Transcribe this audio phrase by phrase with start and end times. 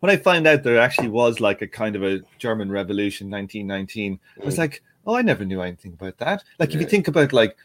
[0.00, 4.18] when I found out there actually was like a kind of a German Revolution 1919,
[4.40, 6.42] I was like, oh, I never knew anything about that.
[6.58, 7.56] Like, if you think about like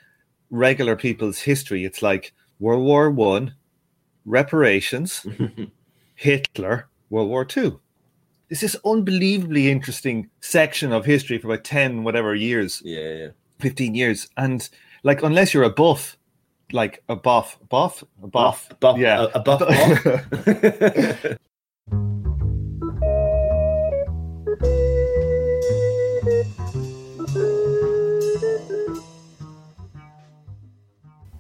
[0.52, 3.56] regular people's history, it's like World War One,
[4.26, 5.26] reparations,
[6.16, 7.80] Hitler, World War Two.
[8.50, 13.28] It's this unbelievably interesting section of history for about 10 whatever years, yeah, yeah.
[13.60, 14.30] 15 years.
[14.38, 14.70] And
[15.02, 16.16] like, unless you're a buff,
[16.72, 19.60] like a buff, buff, a buff, buff, yeah, a, a buff.
[21.26, 21.38] buff.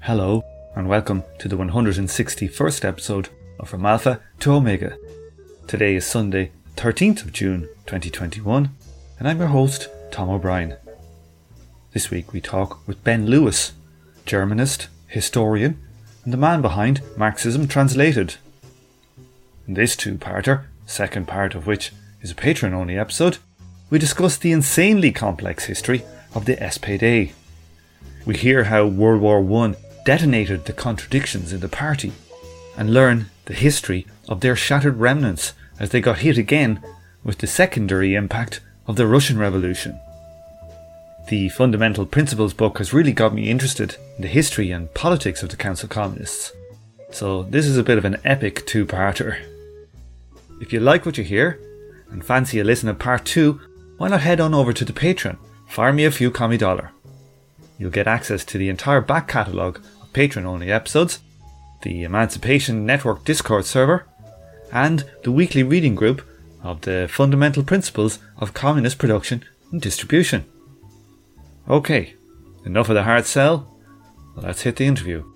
[0.05, 0.43] Hello,
[0.75, 4.99] and welcome to the 161st episode of From Alpha to Omega.
[5.65, 8.69] Today is Sunday, 13th of June 2021,
[9.17, 10.75] and I'm your host, Tom O'Brien.
[11.93, 13.73] This week we talk with Ben Lewis,
[14.27, 15.81] Germanist, historian,
[16.23, 18.35] and the man behind Marxism Translated.
[19.67, 23.39] In this two parter, second part of which is a patron only episode,
[23.89, 26.03] we discuss the insanely complex history
[26.35, 27.31] of the SPD.
[28.27, 29.75] We hear how World War I
[30.05, 32.13] detonated the contradictions in the party
[32.77, 36.81] and learn the history of their shattered remnants as they got hit again
[37.23, 39.99] with the secondary impact of the Russian Revolution.
[41.27, 45.49] The Fundamental Principles book has really got me interested in the history and politics of
[45.49, 46.51] the Council Communists.
[47.11, 49.39] So, this is a bit of an epic two parter.
[50.61, 51.59] If you like what you hear
[52.11, 53.59] and fancy a listen to part two,
[53.97, 56.91] why not head on over to the Patreon, fire me a few commie dollar.
[57.77, 59.81] You'll get access to the entire back catalogue
[60.15, 61.19] patron only episodes,
[61.81, 64.07] the Emancipation Network Discord server,
[64.71, 66.25] and the weekly reading group
[66.63, 70.45] of the fundamental principles of communist production and distribution.
[71.69, 72.15] Okay,
[72.65, 73.77] enough of the hard sell.
[74.37, 75.29] Let's hit the interview.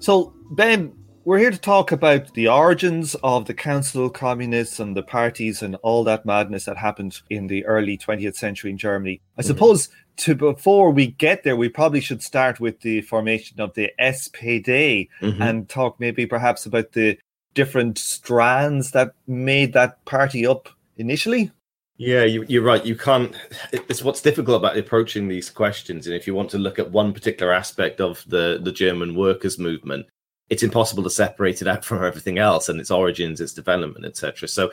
[0.00, 0.92] So, Ben,
[1.24, 5.76] we're here to talk about the origins of the Council Communists and the parties and
[5.76, 9.22] all that madness that happened in the early 20th century in Germany.
[9.36, 9.46] I mm-hmm.
[9.46, 9.88] suppose
[10.18, 15.08] to before we get there, we probably should start with the formation of the SPD
[15.20, 15.40] Mhm.
[15.40, 17.18] and talk maybe perhaps about the
[17.54, 21.50] different strands that made that party up initially.
[21.96, 22.84] Yeah, you, you're right.
[22.86, 23.34] You can't.
[23.72, 27.12] It's what's difficult about approaching these questions, and if you want to look at one
[27.12, 30.06] particular aspect of the the German workers' movement,
[30.48, 34.46] it's impossible to separate it out from everything else and its origins, its development, etc.
[34.46, 34.70] So,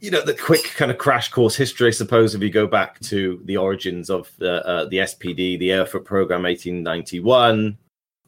[0.00, 3.00] you know, the quick kind of crash course history, I suppose, if you go back
[3.00, 7.76] to the origins of the uh, the SPD, the Erfurt Program, 1891,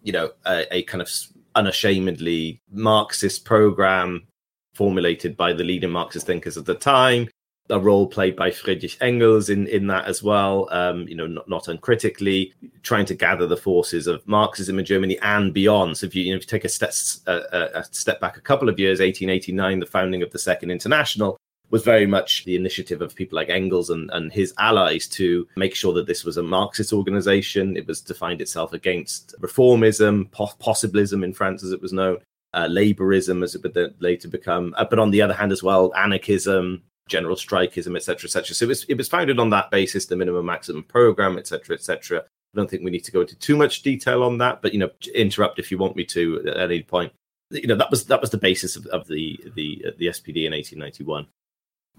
[0.02, 1.10] you know, a, a kind of
[1.54, 4.26] unashamedly Marxist program
[4.74, 7.28] formulated by the leading Marxist thinkers of the time
[7.70, 11.48] a role played by Friedrich Engels in, in that as well, um, you know, not,
[11.48, 12.52] not uncritically,
[12.82, 15.96] trying to gather the forces of Marxism in Germany and beyond.
[15.96, 16.92] So if you, you know, if you take a step,
[17.26, 21.36] a, a step back a couple of years, 1889, the founding of the Second International
[21.70, 25.74] was very much the initiative of people like Engels and, and his allies to make
[25.74, 27.76] sure that this was a Marxist organization.
[27.76, 32.18] It was defined itself against reformism, po- possibilism in France, as it was known,
[32.54, 35.92] uh, laborism, as it would later become, uh, but on the other hand as well,
[35.94, 38.54] anarchism, general strikeism, etc., etc.
[38.54, 42.20] So it was, it was founded on that basis, the minimum maximum program, etc., etc.
[42.20, 44.78] I don't think we need to go into too much detail on that, but you
[44.78, 47.12] know, interrupt if you want me to at any point.
[47.50, 50.52] You know, that was that was the basis of, of the the the SPD in
[50.52, 51.26] 1891.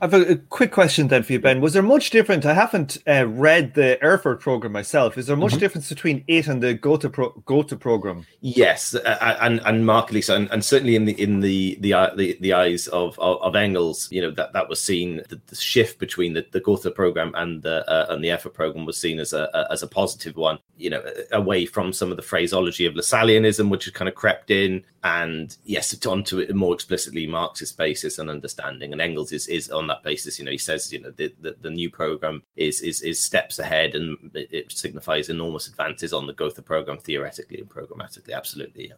[0.02, 1.60] I have a, quick question then for you, Ben.
[1.60, 2.46] Was there much difference?
[2.46, 5.18] I haven't uh, read the Erfurt program myself.
[5.18, 5.60] Is there much Mhm.
[5.60, 8.26] difference between it and the Gotha, pro- Gotha program?
[8.40, 12.16] Yes, uh, and and markedly so, and, and certainly in the in the the eye-
[12.16, 15.56] the, the eyes of, of of Engels, you know that that was seen the, the
[15.56, 19.20] shift between the, the Gotha program and the uh, and the Erfurt program was seen
[19.20, 20.60] as a, a as a positive one.
[20.78, 24.50] You know, away from some of the phraseology of Lassalleanism, which had kind of crept
[24.50, 28.94] in, and yes, onto a more explicitly Marxist basis and understanding.
[28.94, 30.40] And Engels is is on that basis.
[30.40, 33.60] You know, he says you know the the, the new program is is is steps
[33.60, 38.34] ahead, and it, it signifies enormous advances on the Gotha program theoretically and programmatically.
[38.34, 38.96] Absolutely, yeah.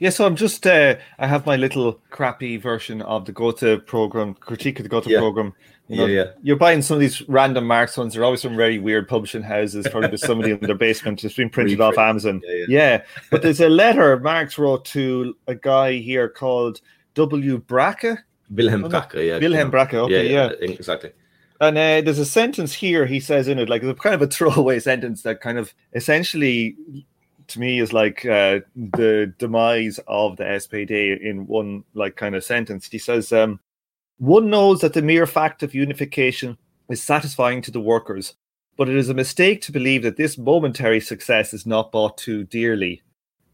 [0.00, 4.32] Yeah, so I'm just, uh, I have my little crappy version of the Gotha program,
[4.32, 5.18] critique of the Gotha Yeah.
[5.18, 5.52] program.
[5.88, 6.30] You know, yeah, yeah.
[6.42, 8.14] You're buying some of these random Marx ones.
[8.14, 9.86] They're always from very weird publishing houses.
[9.90, 11.22] Probably there's somebody in their basement.
[11.22, 12.40] It's been printed off Amazon.
[12.46, 12.64] Yeah, yeah.
[12.68, 16.80] Yeah, but there's a letter Marx wrote to a guy here called
[17.14, 17.58] W.
[17.58, 18.24] Bracke.
[18.50, 18.82] Wilhelm.
[18.82, 19.38] Bracke, yeah.
[19.38, 20.50] Wilhelm Bracke, okay, yeah.
[20.60, 21.12] exactly.
[21.60, 24.26] And uh, there's a sentence here he says in it, like it's kind of a
[24.34, 26.76] throwaway sentence that kind of essentially,
[27.48, 32.44] to me, is like uh, the demise of the SPD in one like kind of
[32.44, 32.88] sentence.
[32.90, 33.60] He says, um,
[34.18, 36.56] "One knows that the mere fact of unification
[36.88, 38.34] is satisfying to the workers,
[38.76, 42.44] but it is a mistake to believe that this momentary success is not bought too
[42.44, 43.02] dearly.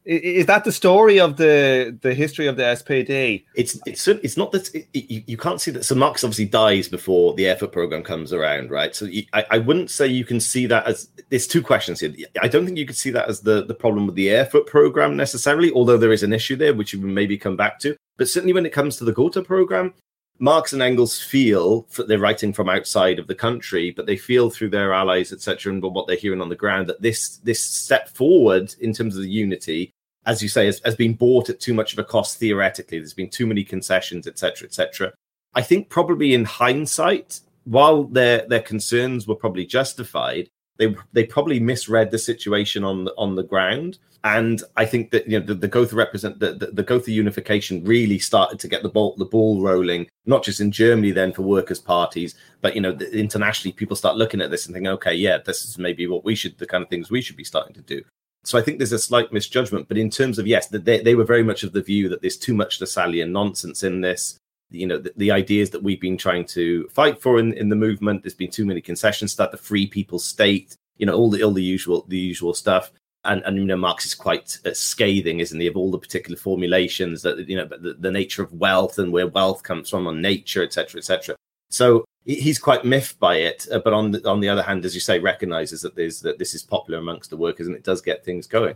[0.06, 3.44] Is that the story of the the history of the SPD?
[3.56, 5.84] It's it's it's not that it, you, you can't see that.
[5.84, 8.94] So Marx obviously dies before the Erfurt program comes around, right?
[8.94, 12.14] So you, I, I wouldn't say you can see that as there's two questions here.
[12.40, 15.16] I don't think you could see that as the the problem with the Erfurt program
[15.16, 17.96] necessarily, although there is an issue there which you maybe come back to.
[18.16, 19.92] But certainly when it comes to the Gotha program,
[20.38, 24.50] Marx and Engels feel that they're writing from outside of the country, but they feel
[24.50, 28.08] through their allies, etc., and what they're hearing on the ground that this this step
[28.08, 29.92] forward in terms of the unity,
[30.26, 32.98] as you say, has, has been bought at too much of a cost theoretically.
[32.98, 35.12] There's been too many concessions, etc., etc.
[35.54, 41.60] I think probably in hindsight, while their their concerns were probably justified, they they probably
[41.60, 45.54] misread the situation on the, on the ground and I think that you know the,
[45.54, 49.24] the Gotha represent the, the, the Gotha unification really started to get the ball the
[49.24, 53.94] ball rolling, not just in Germany then for workers' parties, but you know internationally people
[53.94, 56.66] start looking at this and thinking, okay, yeah, this is maybe what we should the
[56.66, 58.02] kind of things we should be starting to do.
[58.46, 61.24] So I think there's a slight misjudgment, but in terms of yes, they, they were
[61.24, 64.38] very much of the view that there's too much Lassallean nonsense in this.
[64.70, 67.76] You know, the, the ideas that we've been trying to fight for in, in the
[67.76, 68.22] movement.
[68.22, 69.34] There's been too many concessions.
[69.34, 72.92] That the free people state, you know, all the all the usual the usual stuff
[73.26, 76.36] and, and you know Marx is quite uh, scathing, isn't he, of all the particular
[76.36, 80.22] formulations that you know the, the nature of wealth and where wealth comes from on
[80.22, 81.36] nature, etc., etc.
[81.70, 84.94] So he's quite miffed by it, uh, but on the, on the other hand, as
[84.94, 88.02] you say, recognizes that there's that this is popular amongst the workers and it does
[88.02, 88.74] get things going.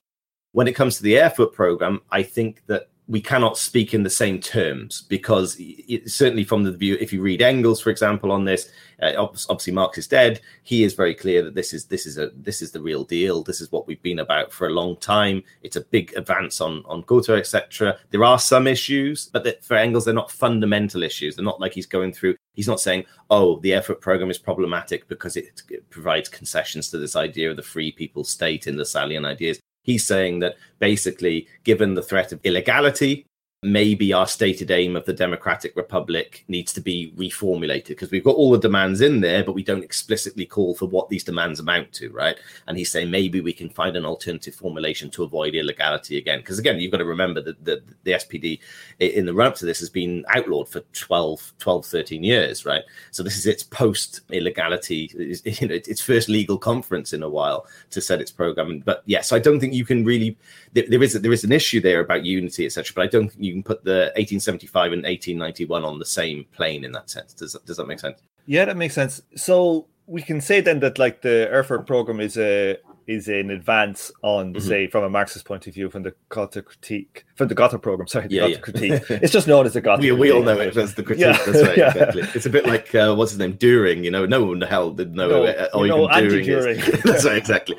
[0.53, 4.11] When it comes to the Erfurt program, I think that we cannot speak in the
[4.11, 8.45] same terms because it, certainly from the view if you read engels for example on
[8.45, 8.71] this
[9.03, 10.41] uh, obviously marx is dead.
[10.63, 13.43] He is very clear that this is this is a this is the real deal.
[13.43, 15.43] This is what we've been about for a long time.
[15.63, 19.77] It's a big advance on on Gotha etc there are some issues but that for
[19.77, 21.35] engels they're not fundamental issues.
[21.35, 25.09] They're not like he's going through he's not saying oh the Erfurt program is problematic
[25.09, 28.85] because it, it provides concessions to this idea of the free people state in the
[28.85, 33.27] Lassallean ideas He's saying that basically, given the threat of illegality,
[33.63, 38.35] maybe our stated aim of the Democratic Republic needs to be reformulated because we've got
[38.37, 41.93] all the demands in there, but we don't explicitly call for what these demands amount
[41.93, 42.39] to, right?
[42.67, 46.39] And he's saying maybe we can find an alternative formulation to avoid illegality again.
[46.39, 48.61] Because again, you've got to remember that the, the SPD
[48.99, 52.83] in the run up to this has been outlawed for 12, 12, 13 years, right?
[53.11, 55.11] So this is its post illegality,
[55.45, 58.79] you know, its first legal conference in a while to set its program.
[58.79, 60.39] But yes, yeah, so I don't think you can really,
[60.73, 62.95] there, there is, there is an issue there about unity, etc.
[62.95, 66.47] But I don't think you you can put the 1875 and 1891 on the same
[66.53, 67.35] plane in that sense.
[67.35, 68.21] Does does that make sense?
[68.47, 69.21] Yeah, that makes sense.
[69.37, 74.11] So we can say then that like the Erfurt program is a is an advance
[74.23, 74.67] on, mm-hmm.
[74.67, 78.07] say, from a Marxist point of view, from the Gotha critique, from the Gotha program.
[78.07, 78.59] Sorry, the yeah, Gotha yeah.
[78.59, 79.03] critique.
[79.23, 80.01] It's just known as the Gotha.
[80.01, 81.27] we, we all know it as the critique.
[81.27, 81.45] Yeah.
[81.45, 81.77] That's right.
[81.77, 81.89] yeah.
[81.89, 82.23] Exactly.
[82.35, 84.05] It's a bit like uh, what's his name, Dühring.
[84.05, 85.29] You know, no one in the hell did know.
[85.29, 87.03] No, uh, or even Dühring.
[87.05, 87.37] that's right.
[87.37, 87.77] Exactly.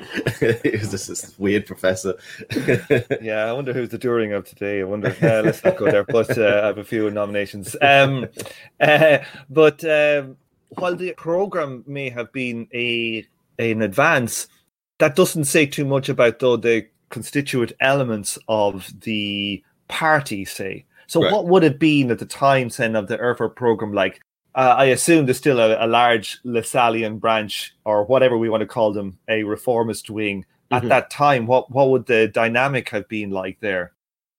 [0.62, 2.14] he was just this weird professor.
[3.20, 4.80] yeah, I wonder who's the Dühring of today.
[4.80, 5.14] I wonder.
[5.22, 6.04] Uh, let's not go there.
[6.04, 7.76] But uh, I have a few nominations.
[7.80, 8.28] Um,
[8.80, 9.18] uh,
[9.48, 10.36] but um,
[10.70, 13.26] while the program may have been a
[13.58, 14.48] an advance
[15.02, 20.84] that doesn't say too much about though the constituent elements of the party, say.
[21.08, 21.32] So right.
[21.32, 24.20] what would it been at the time then of the Erfurt program like?
[24.54, 28.66] Uh, I assume there's still a, a, large Lassallean branch or whatever we want to
[28.66, 30.44] call them, a reformist wing.
[30.70, 30.88] At mm-hmm.
[30.90, 33.92] that time, what what would the dynamic have been like there?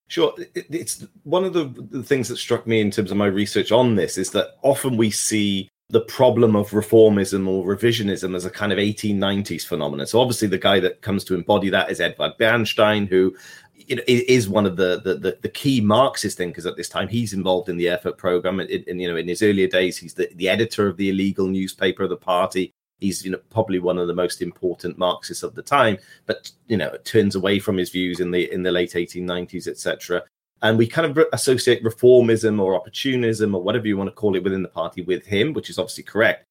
[0.07, 3.95] Sure, it's one of the things that struck me in terms of my research on
[3.95, 8.71] this is that often we see the problem of reformism or revisionism as a kind
[8.71, 10.07] of 1890s phenomenon.
[10.07, 13.35] So obviously the guy that comes to embody that is Edward Bernstein, who
[13.75, 17.07] you know, is one of the, the, the key Marxist thinkers at this time.
[17.07, 20.29] He's involved in the Erfurt program, and, you know, in his earlier days, he's the,
[20.35, 22.73] the editor of the illegal newspaper of the party.
[22.99, 26.77] He's you know probably one of the most important Marxists of the time, but you
[26.77, 30.23] know turns away from his views in the in the late 1890s, etc
[30.63, 34.43] and we kind of associate reformism or opportunism or whatever you want to call it
[34.43, 36.45] within the party with him, which is obviously correct.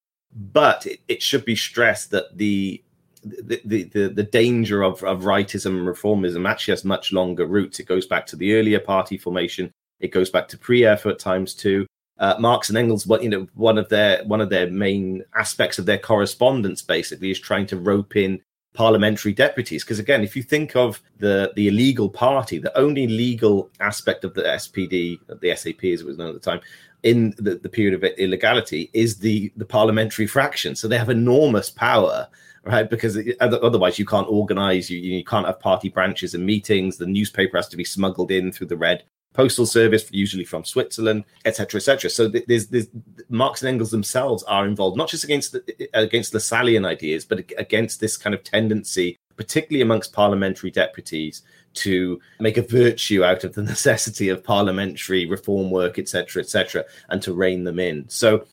[0.53, 2.83] But it, it should be stressed that the
[3.25, 7.79] the, the, the danger of, of rightism and reformism actually has much longer roots.
[7.79, 9.71] It goes back to the earlier party formation.
[10.01, 11.87] It goes back to pre-Erfurt times too.
[12.19, 15.87] Uh, Marx and Engels, you know, one of their one of their main aspects of
[15.87, 18.41] their correspondence basically is trying to rope in
[18.75, 19.85] parliamentary deputies.
[19.85, 24.35] Because again, if you think of the the illegal party, the only legal aspect of
[24.35, 26.61] the SPD, the SAP as it was known at the time,
[27.03, 30.75] in the, the period of illegality is the the parliamentary fraction.
[30.75, 32.29] So they have enormous power.
[32.65, 36.97] Right, because otherwise you can't organize, you, you can't have party branches and meetings.
[36.97, 41.25] The newspaper has to be smuggled in through the red postal service, usually from Switzerland,
[41.45, 42.11] etc., etc.
[42.11, 42.89] So there's, there's
[43.29, 47.39] Marx and Engels themselves are involved, not just against the, against the Lassallean ideas, but
[47.59, 51.43] against this kind of tendency, particularly amongst parliamentary deputies,
[51.75, 57.23] to make a virtue out of the necessity of parliamentary reform work, etc., etc., and
[57.23, 58.09] to rein them in.
[58.09, 58.47] So,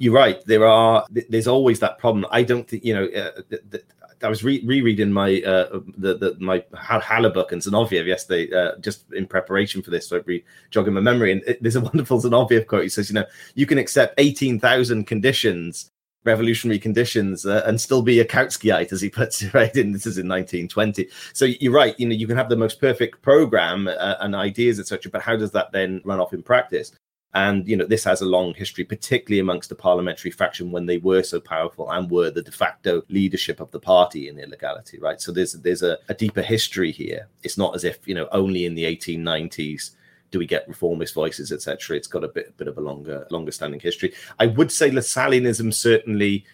[0.00, 0.44] you're right.
[0.44, 1.06] There are.
[1.28, 2.26] There's always that problem.
[2.32, 3.06] I don't think you know.
[3.06, 3.78] Uh,
[4.22, 9.12] I was re- rereading my uh, the, the my Haller and Zinoviev yesterday, uh, just
[9.12, 11.32] in preparation for this, so re jogging my memory.
[11.32, 12.82] And it, there's a wonderful Zinoviev quote.
[12.82, 15.90] He says, "You know, you can accept eighteen thousand conditions
[16.24, 19.74] revolutionary conditions uh, and still be a Kautskyite, as he puts it, right?
[19.76, 21.08] In this is in 1920.
[21.32, 21.98] So you're right.
[21.98, 25.10] You know, you can have the most perfect program uh, and ideas, etc.
[25.10, 26.92] But how does that then run off in practice?
[27.34, 30.98] And you know, this has a long history, particularly amongst the parliamentary faction when they
[30.98, 35.20] were so powerful and were the de facto leadership of the party in illegality, right?
[35.20, 37.28] So there's there's a, a deeper history here.
[37.42, 39.90] It's not as if you know only in the 1890s
[40.30, 41.96] do we get reformist voices, etc.
[41.96, 44.14] It's got a bit, bit of a longer, longer standing history.
[44.38, 46.44] I would say Lassalleanism certainly.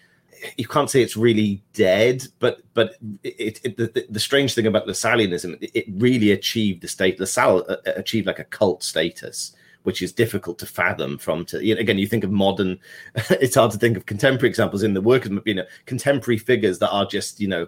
[0.57, 4.85] You can't say it's really dead, but but it, it, the, the strange thing about
[4.85, 7.19] Lassalleanism, it really achieved the state.
[7.19, 9.55] Lassalle uh, uh, achieved like a cult status,
[9.85, 11.17] which is difficult to fathom.
[11.17, 12.79] From to again, you think of modern.
[13.29, 16.79] it's hard to think of contemporary examples in the work of you know contemporary figures
[16.79, 17.67] that are just you know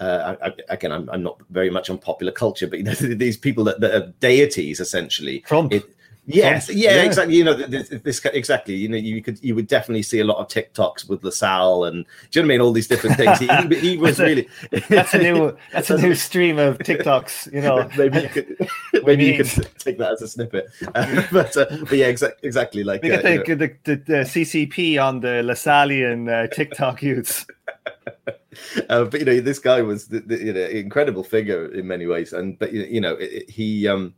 [0.00, 3.36] uh, I, again, I'm, I'm, not very much on popular culture, but you know, these
[3.36, 5.40] people that, that are deities essentially.
[5.40, 5.72] Trump.
[5.72, 5.84] It,
[6.36, 7.36] yes, Yeah, yeah, exactly.
[7.36, 8.74] You know, this, this, exactly.
[8.74, 12.04] You know, you could you would definitely see a lot of TikToks with Lassalle and
[12.30, 12.60] do you know what I mean?
[12.60, 13.38] All these different things.
[13.38, 17.52] He, he, was that's really a, that's a new that's a new stream of TikToks.
[17.52, 20.68] You know, maybe you could maybe you could take that as a snippet.
[20.94, 22.84] Uh, but, uh, but yeah, exactly, exactly.
[22.84, 23.44] Like uh, the, you know.
[23.44, 27.46] the, the, the, CCP on the Lassallean uh, TikTok youths.
[28.88, 32.06] uh, but you know, this guy was the, the, you know incredible figure in many
[32.06, 34.14] ways, and but you know, it, it, he um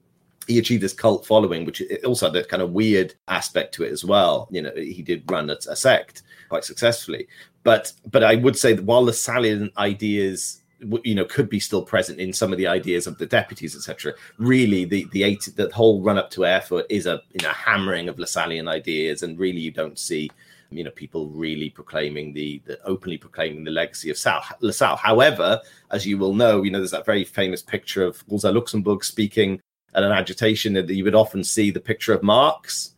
[0.46, 3.92] he achieved this cult following, which also had a kind of weird aspect to it
[3.92, 4.48] as well.
[4.50, 7.28] You know, he did run a, a sect quite successfully,
[7.62, 10.62] but but I would say that while the Salian ideas
[11.04, 14.14] you know could be still present in some of the ideas of the deputies etc
[14.38, 18.08] really the the eight the whole run up to erfurt is a you know hammering
[18.08, 20.30] of lassallean ideas and really you don't see
[20.70, 24.96] you know, people really proclaiming the, the openly proclaiming the legacy of Sal, Lassalle.
[24.96, 29.04] However, as you will know, you know, there's that very famous picture of Rosa Luxemburg
[29.04, 29.60] speaking
[29.94, 32.94] at an agitation that you would often see the picture of Marx.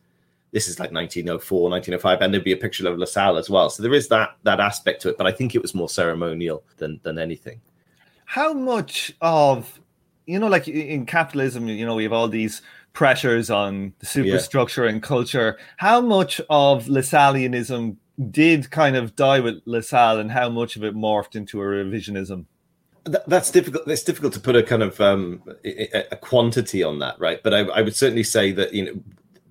[0.51, 3.69] This is like 1904, 1905, and there'd be a picture of Lassalle as well.
[3.69, 6.63] So there is that that aspect to it, but I think it was more ceremonial
[6.77, 7.59] than than anything.
[8.25, 9.79] How much of
[10.25, 12.61] you know, like in capitalism, you know, we have all these
[12.93, 14.91] pressures on the superstructure yeah.
[14.91, 15.57] and culture.
[15.77, 17.97] How much of Lassalleanism
[18.29, 22.45] did kind of die with Lassalle and how much of it morphed into a revisionism?
[23.05, 23.87] That, that's difficult.
[23.87, 27.43] It's difficult to put a kind of um, a, a, quantity on that, right?
[27.43, 28.93] But I, I, would certainly say that you know.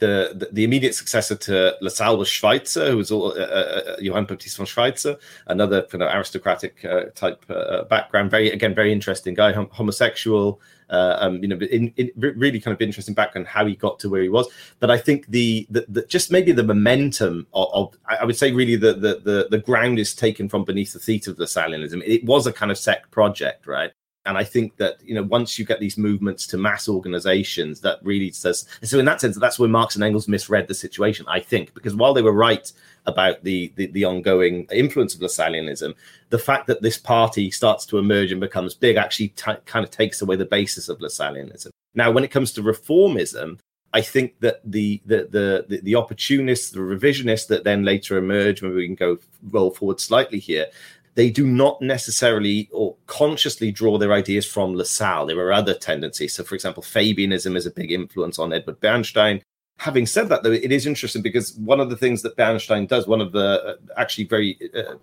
[0.03, 4.25] The, the, immediate successor to Lassalle was Schweitzer, who was all, uh, uh, uh, Johann
[4.25, 5.17] Baptist von Schweitzer,
[5.47, 7.47] another kind of aristocratic type
[7.89, 8.33] background.
[8.33, 12.75] Very again, very interesting guy, hom- homosexual, uh, um, you know, in, in, really kind
[12.75, 14.49] of interesting background how he got to where he was.
[14.81, 18.51] But I think the, the, the just maybe the momentum of, of, I would say
[18.51, 22.03] really the, the the the ground is taken from beneath the feet of the Lassalleanism.
[22.05, 23.93] It was a kind of sect project, right?
[24.25, 27.99] And I think that you know once you get these movements to mass organizations, that
[28.03, 28.67] really says.
[28.83, 31.27] So in that sense, that's where Marx and Engels misread the situation.
[31.29, 32.71] I think because while they were right
[33.07, 35.95] about the the, the ongoing influence of Lassalleanism,
[36.31, 39.91] the fact that this party starts to emerge and becomes big actually t- kind of
[39.91, 41.71] takes away the basis of Lassalleanism.
[41.95, 43.59] Now, when it comes to reformism,
[43.93, 48.75] I think that the the the, the opportunists, the revisionists that then later emerge, maybe
[48.75, 49.19] we can go
[49.51, 50.67] roll forward slightly here,
[51.15, 55.27] they do not necessarily or consciously draw their ideas from Lassalle.
[55.27, 56.35] There are other tendencies.
[56.35, 59.43] So, for example, Fabianism is a big influence on Edward Bernstein.
[59.79, 63.07] Having said that, though, it is interesting because one of the things that Bernstein does,
[63.07, 64.95] one of the uh, actually very uh,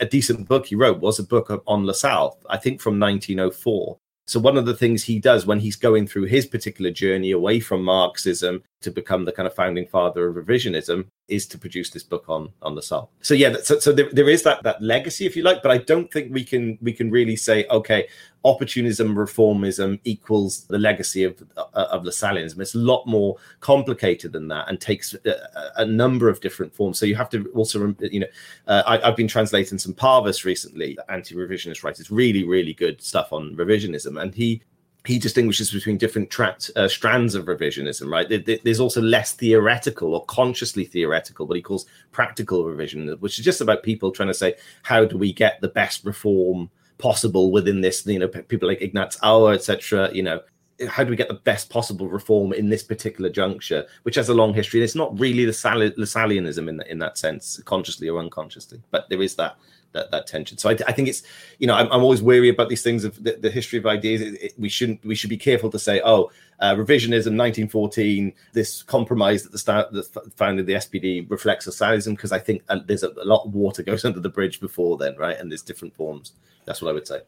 [0.00, 3.96] a decent book he wrote was a book on Lassalle, I think from 1904.
[4.26, 7.60] So one of the things he does when he's going through his particular journey away
[7.60, 12.02] from Marxism to become the kind of founding father of revisionism is to produce this
[12.02, 13.10] book on on Lassalle.
[13.20, 15.78] So yeah, so, so there, there is that that legacy, if you like, but I
[15.78, 18.08] don't think we can we can really say okay,
[18.44, 22.60] opportunism, reformism equals the legacy of uh, of Lassalleanism.
[22.60, 26.98] It's a lot more complicated than that and takes a, a number of different forms.
[26.98, 28.26] So you have to also you know
[28.66, 33.56] uh, I, have been translating some Parvus recently, anti-revisionist writers, really really good stuff on
[33.56, 34.62] revisionism, and he
[35.06, 38.62] he distinguishes between different tra- uh, strands of revisionism, right?
[38.64, 43.60] There's also less theoretical or consciously theoretical, what he calls practical revision, which is just
[43.60, 48.06] about people trying to say, how do we get the best reform possible within this?
[48.06, 50.10] You know, people like Ignaz Auer, etc.
[50.12, 50.40] You know,
[50.88, 54.34] how do we get the best possible reform in this particular juncture, which has a
[54.34, 54.80] long history?
[54.80, 59.22] And it's not really the Lassalleanism in, in that sense, consciously or unconsciously, but there
[59.22, 59.56] is that
[59.94, 60.58] that, that tension.
[60.58, 61.22] So I, I think it's,
[61.58, 64.20] you know, I'm, I'm, always wary about these things of the, the history of ideas.
[64.20, 68.82] It, it, we shouldn't, we should be careful to say, oh, uh, revisionism, 1914, this
[68.82, 70.02] compromise that the start, the
[70.36, 73.44] founding of the SPD reflects a socialism, because I think uh, there's a, a lot
[73.44, 75.38] of water goes under the bridge before then, right?
[75.38, 76.32] And there's different forms.
[76.64, 77.20] That's what I would say.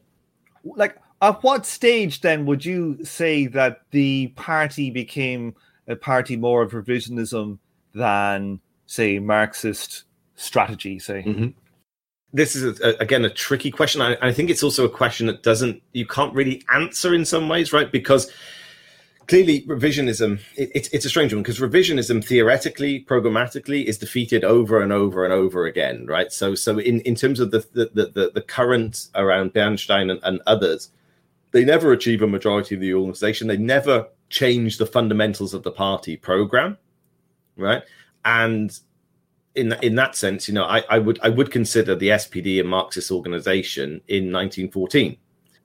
[0.65, 5.55] Like, at what stage then would you say that the party became
[5.89, 7.59] a party more of revisionism
[7.95, 10.05] than, say, Marxist
[10.35, 10.99] strategy?
[10.99, 11.49] Say, mm-hmm.
[12.37, 14.01] This is a, again a tricky question.
[14.03, 17.49] I, I think it's also a question that doesn't you can't really answer in some
[17.49, 17.91] ways, right?
[17.91, 18.31] Because
[19.27, 24.81] clearly revisionism it, it, it's a strange one because revisionism theoretically programmatically is defeated over
[24.81, 28.31] and over and over again right so so in in terms of the the the,
[28.33, 30.91] the current around bernstein and, and others
[31.57, 33.49] they never achieve a majority of the organization.
[33.49, 36.77] They never change the fundamentals of the party program,
[37.57, 37.83] right?
[38.27, 38.79] And
[39.57, 42.65] in in that sense, you know, I, I would I would consider the SPD a
[42.65, 45.17] Marxist organization in 1914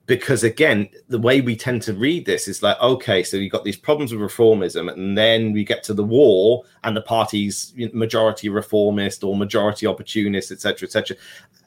[0.06, 3.62] because again the way we tend to read this is like okay so you've got
[3.62, 8.48] these problems with reformism and then we get to the war and the party's majority
[8.48, 11.16] reformist or majority opportunist etc etc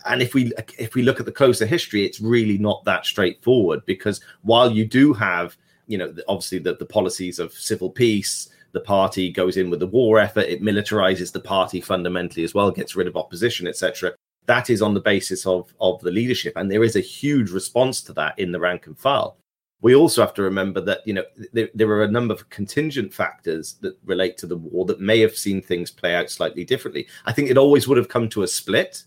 [0.06, 3.86] and if we if we look at the closer history, it's really not that straightforward
[3.86, 8.82] because while you do have, you know, obviously the, the policies of civil peace, the
[8.82, 12.96] party goes in with the war effort, it militarizes the party fundamentally as well, gets
[12.96, 14.14] rid of opposition, etc.
[14.48, 18.04] That is on the basis of of the leadership, and there is a huge response
[18.04, 19.38] to that in the rank and file.
[19.82, 23.14] We also have to remember that you know there, there are a number of contingent
[23.14, 27.08] factors that relate to the war that may have seen things play out slightly differently.
[27.26, 29.06] I think it always would have come to a split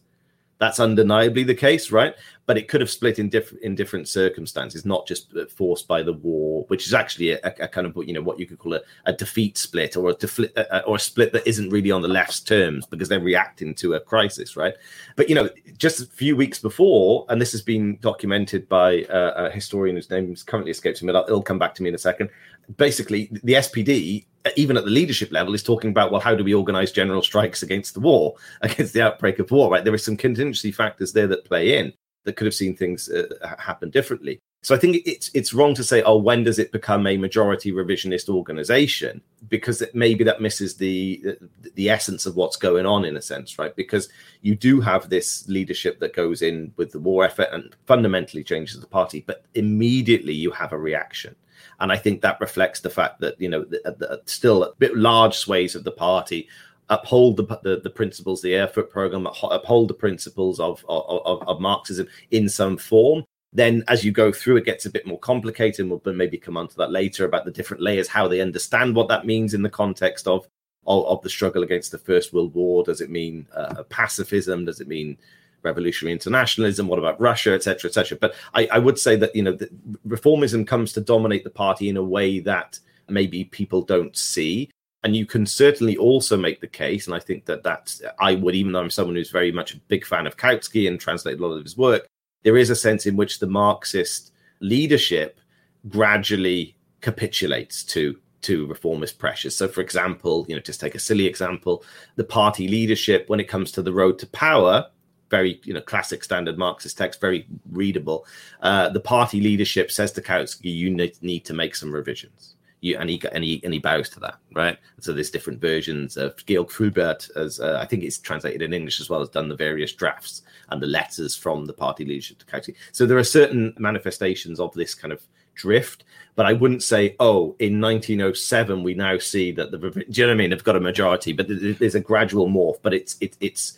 [0.59, 2.15] that's undeniably the case, right?
[2.47, 6.03] But it could have split in different in different circumstances, not just uh, forced by
[6.03, 8.75] the war, which is actually a, a kind of you know what you could call
[8.75, 12.03] a, a defeat split or a, defli- a, or a split that isn't really on
[12.03, 14.75] the left's terms because they're reacting to a crisis, right?
[15.15, 19.51] But you know, just a few weeks before, and this has been documented by a
[19.51, 21.99] historian whose name is currently escapes me, but it'll come back to me in a
[21.99, 22.31] second.
[22.77, 24.25] Basically, the SPD
[24.57, 27.63] even at the leadership level, is talking about well, how do we organize general strikes
[27.63, 29.71] against the war, against the outbreak of war?
[29.71, 31.93] Right, there are some contingency factors there that play in
[32.25, 33.27] that could have seen things uh,
[33.59, 34.39] happen differently.
[34.63, 37.71] So I think it's it's wrong to say, oh, when does it become a majority
[37.71, 39.23] revisionist organization?
[39.49, 41.37] Because maybe that misses the
[41.75, 43.75] the essence of what's going on in a sense, right?
[43.77, 44.09] Because
[44.43, 48.81] you do have this leadership that goes in with the war effort and fundamentally changes
[48.81, 51.37] the party, but immediately you have a reaction
[51.81, 54.97] and I think that reflects the fact that you know the, the, still a bit
[54.97, 56.49] large sways of the party
[56.91, 62.07] uphold the, the, the principles, the Erfurt program, uphold the principles of, of, of Marxism
[62.31, 63.25] in some form.
[63.53, 65.81] Then, as you go through, it gets a bit more complicated.
[65.81, 68.95] And we'll maybe come on to that later about the different layers, how they understand
[68.95, 70.47] what that means in the context of
[70.87, 72.83] of, of the struggle against the First World War.
[72.83, 74.65] Does it mean uh, pacifism?
[74.65, 75.19] Does it mean
[75.63, 79.59] revolutionary internationalism what about russia etc etc but I, I, would say that you know
[80.07, 84.71] reformism comes to dominate the party in a way that maybe people don't see
[85.05, 88.55] and you can certainly also make the case and i think that that's i would
[88.55, 91.47] even though i'm someone who's very much a big fan of kautsky and translated a
[91.47, 92.07] lot of his work
[92.45, 95.41] there is a sense in which the marxist leadership
[95.89, 99.57] gradually capitulates to to reformist pressures.
[99.57, 101.85] So, for example, you know, just take a silly example,
[102.17, 104.87] the party leadership, when it comes to the road to power,
[105.31, 108.27] very you know classic standard Marxist text, very readable.
[108.61, 113.11] Uh, the party leadership says to Kautsky, "You need to make some revisions." You, and
[113.11, 114.79] he and he and he bows to that, right?
[115.01, 119.01] So there's different versions of Georg Fülberth, as uh, I think it's translated in English
[119.01, 122.47] as well, has done the various drafts and the letters from the party leadership to
[122.47, 122.77] Kautsky.
[122.93, 125.21] So there are certain manifestations of this kind of
[125.57, 126.05] drift,
[126.37, 130.29] but I wouldn't say, oh, in 1907 we now see that the do you know
[130.29, 130.51] what I mean?
[130.51, 132.79] They've got a majority, but there's a gradual morph.
[132.81, 133.77] But it's it, it's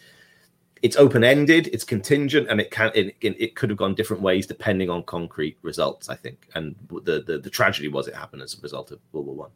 [0.83, 4.47] it's open ended, it's contingent, and it can it, it could have gone different ways
[4.47, 6.09] depending on concrete results.
[6.09, 9.27] I think, and the the, the tragedy was it happened as a result of World
[9.27, 9.51] War One.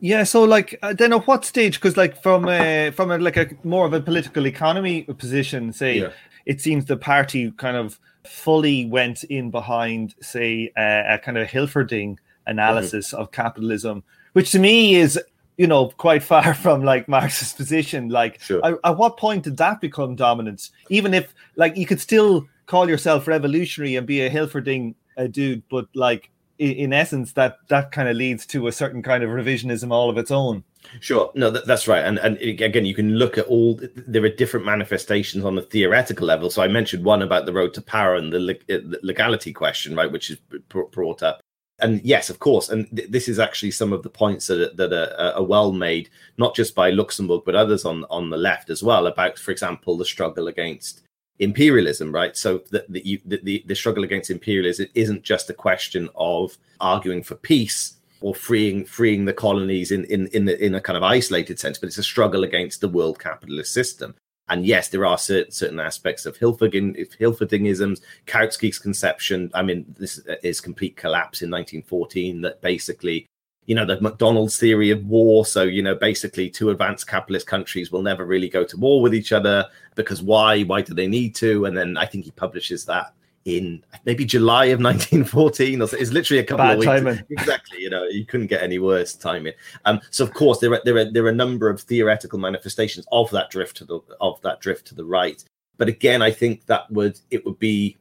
[0.00, 1.74] Yeah, so like uh, then at what stage?
[1.74, 6.00] Because like from a from a like a more of a political economy position, say
[6.00, 6.10] yeah.
[6.46, 11.48] it seems the party kind of fully went in behind, say, uh, a kind of
[11.48, 13.22] Hilferding analysis mm-hmm.
[13.22, 15.18] of capitalism, which to me is
[15.60, 18.08] you know, quite far from like Marx's position.
[18.08, 18.64] Like, sure.
[18.64, 20.70] at, at what point did that become dominant?
[20.88, 25.62] Even if, like, you could still call yourself revolutionary and be a Hilferding a dude,
[25.68, 29.28] but like, in, in essence, that that kind of leads to a certain kind of
[29.28, 30.64] revisionism all of its own.
[31.00, 33.78] Sure, no, that, that's right, and and again, you can look at all.
[33.94, 36.48] There are different manifestations on the theoretical level.
[36.48, 39.94] So I mentioned one about the road to power and the, uh, the legality question,
[39.94, 40.38] right, which is
[40.70, 41.42] brought up
[41.82, 44.74] and yes, of course, and th- this is actually some of the points that are,
[44.74, 48.70] that are, are, well made, not just by Luxemburg but others on on the left
[48.70, 49.06] as well.
[49.06, 51.02] About, for example, the struggle against
[51.38, 52.36] imperialism, right?
[52.36, 57.34] So the the, the the struggle against imperialism isn't just a question of arguing for
[57.34, 61.58] peace or freeing freeing the colonies in in in, the, in a kind of isolated
[61.58, 64.14] sense, but it's a struggle against the world capitalist system.
[64.50, 69.50] And yes, there are certain, certain aspects of Hilferding, Hilferdingisms, Kautsky's conception.
[69.54, 73.26] I mean, this is uh, complete collapse in 1914 that basically
[73.66, 75.46] you know the McDonald's theory of war.
[75.46, 79.14] So you know basically two advanced capitalist countries will never really go to war with
[79.14, 80.62] each other because why?
[80.62, 81.66] Why do they need to?
[81.66, 85.96] And then I think he publishes that in maybe July of 1914 or so.
[85.96, 86.86] It's literally a couple Bad of weeks.
[86.86, 87.24] Timing.
[87.30, 87.80] Exactly.
[87.80, 89.54] You know, you couldn't get any worse timing.
[89.84, 93.06] Um, so of course there are there are there are a number of theoretical manifestations
[93.12, 95.42] of that drift to the of that drift to the right.
[95.78, 97.96] But again, I think that would it would be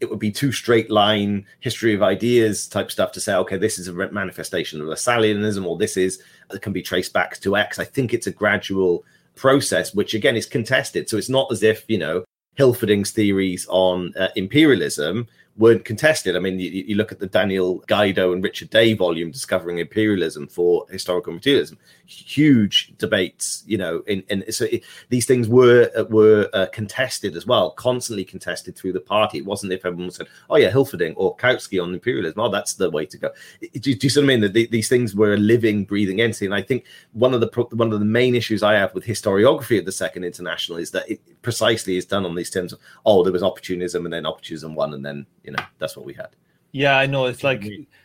[0.00, 3.78] it would be too straight line history of ideas type stuff to say, okay, this
[3.78, 7.78] is a manifestation of Lassalleanism, or this is it can be traced back to X.
[7.78, 9.04] I think it's a gradual
[9.36, 11.08] process, which again is contested.
[11.08, 12.24] So it's not as if you know
[12.58, 16.36] Hilferding's theories on uh, imperialism weren't contested.
[16.36, 20.48] I mean, you, you, look at the Daniel Gaido and Richard Day volume, Discovering Imperialism
[20.48, 26.04] for Historical Materialism, huge debates, you know, in, in so it, these things were uh,
[26.04, 29.38] were uh, contested as well, constantly contested through the party.
[29.38, 32.90] It wasn't if everyone said, oh yeah, Hilferding or Kautsky on imperialism, oh, that's the
[32.90, 33.30] way to go.
[33.60, 34.40] Do, do you see what I mean?
[34.40, 36.46] That the, these things were a living, breathing entity.
[36.46, 39.78] And I think one of the one of the main issues I have with historiography
[39.78, 43.22] of the Second International is that it precisely is done on these terms of, oh,
[43.22, 46.28] there was opportunism and then opportunism won and then you know that's what we had.
[46.72, 47.26] Yeah, I know.
[47.26, 47.60] It's like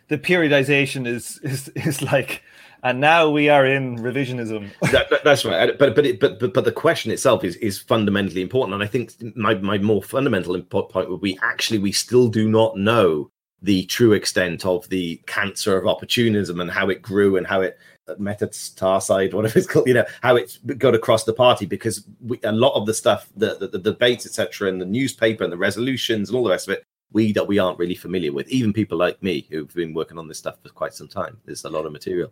[0.10, 2.44] the periodization is is is like,
[2.84, 4.70] and now we are in revisionism.
[4.92, 5.78] that, that, that's right.
[5.78, 8.88] But but, it, but but but the question itself is is fundamentally important, and I
[8.88, 13.30] think my my more fundamental point would be actually we still do not know
[13.62, 17.80] the true extent of the cancer of opportunism and how it grew and how it
[18.08, 22.40] uh, metastarside, whatever it's called, you know, how it got across the party because we,
[22.44, 25.58] a lot of the stuff, the, the, the debates, etc., and the newspaper and the
[25.58, 28.48] resolutions and all the rest of it we that we aren't really familiar with.
[28.50, 31.38] Even people like me who've been working on this stuff for quite some time.
[31.46, 32.32] There's a lot of material.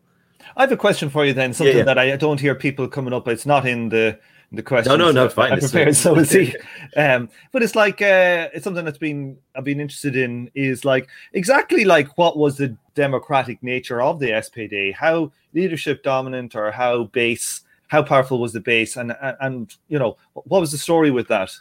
[0.56, 1.54] I have a question for you then.
[1.54, 1.86] Something yeah, yeah.
[1.86, 3.28] that I don't hear people coming up.
[3.28, 4.20] It's not in the
[4.52, 4.92] the question.
[4.92, 5.52] No, no, no, fine.
[5.52, 6.54] I prepared, so we'll see.
[6.98, 11.10] Um, but it's like uh, it's something that's been I've been interested in is like
[11.34, 14.94] exactly like what was the democratic nature of the SPD?
[14.94, 17.62] How leadership dominant or how base?
[17.88, 18.96] How powerful was the base?
[18.96, 21.52] And and, and you know what was the story with that?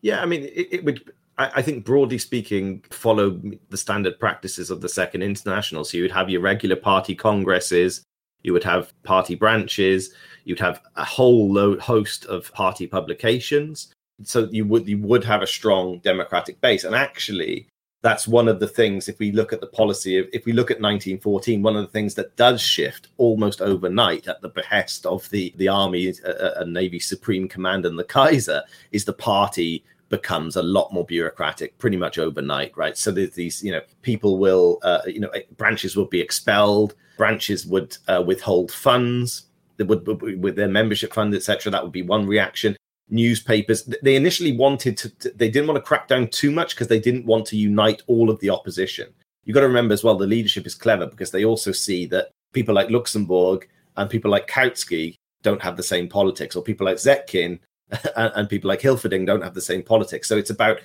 [0.00, 4.80] Yeah, I mean, it, it would I, think broadly speaking, follow the standard practices of
[4.80, 5.84] the Second International.
[5.84, 8.04] So you would have your regular party congresses,
[8.42, 10.12] you would have party branches,
[10.44, 13.92] you'd have a whole host of party publications.
[14.24, 16.84] So you would you would have a strong democratic base.
[16.84, 17.66] And actually,
[18.02, 19.08] that's one of the things.
[19.08, 21.92] If we look at the policy of, if we look at 1914, one of the
[21.92, 26.54] things that does shift almost overnight at the behest of the the army uh, uh
[26.58, 31.76] and navy supreme command and the Kaiser is the party becomes a lot more bureaucratic
[31.78, 32.96] pretty much overnight, right?
[32.98, 37.66] So there's these, you know, people will, uh, you know, branches would be expelled, branches
[37.66, 39.46] would uh, withhold funds,
[39.78, 40.06] that would
[40.40, 41.72] with their membership fund, etc.
[41.72, 42.76] That would be one reaction.
[43.08, 47.00] Newspapers, they initially wanted to, they didn't want to crack down too much because they
[47.00, 49.08] didn't want to unite all of the opposition.
[49.44, 52.30] You've got to remember as well, the leadership is clever because they also see that
[52.52, 56.96] people like Luxemburg and people like Kautsky don't have the same politics, or people like
[56.96, 57.58] Zetkin
[58.16, 60.28] and, people like Hilferding don't have the same politics.
[60.28, 60.80] So it's about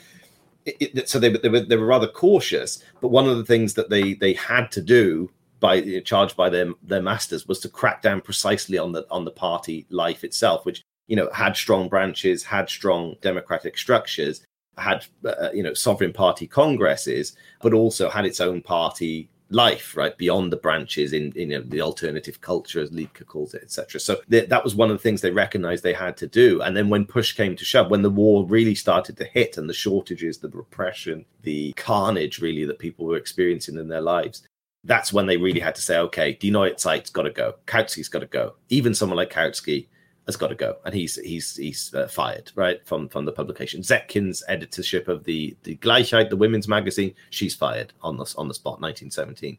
[0.65, 2.83] it, it, so they, they were they were rather cautious.
[3.01, 6.73] But one of the things that they they had to do by charged by their
[6.83, 10.83] their masters was to crack down precisely on the on the party life itself, which
[11.07, 14.45] you know had strong branches, had strong democratic structures,
[14.77, 20.17] had uh, you know sovereign party congresses, but also had its own party life right
[20.17, 23.99] beyond the branches in, in you know, the alternative culture as Lidtke calls it etc
[23.99, 26.62] so th- that was one of the things they recognized they had to do.
[26.62, 29.69] And then when push came to shove when the war really started to hit and
[29.69, 34.43] the shortages the repression the carnage really that people were experiencing in their lives
[34.83, 37.55] that's when they really had to say okay Neue Zeit's got to go.
[37.65, 38.55] Kautsky's got to go.
[38.69, 39.88] Even someone like Kautsky
[40.27, 43.81] has got to go, and he's he's he's uh, fired right from from the publication.
[43.81, 48.53] Zetkin's editorship of the the Gleichheit, the women's magazine, she's fired on the on the
[48.53, 49.57] spot, 1917.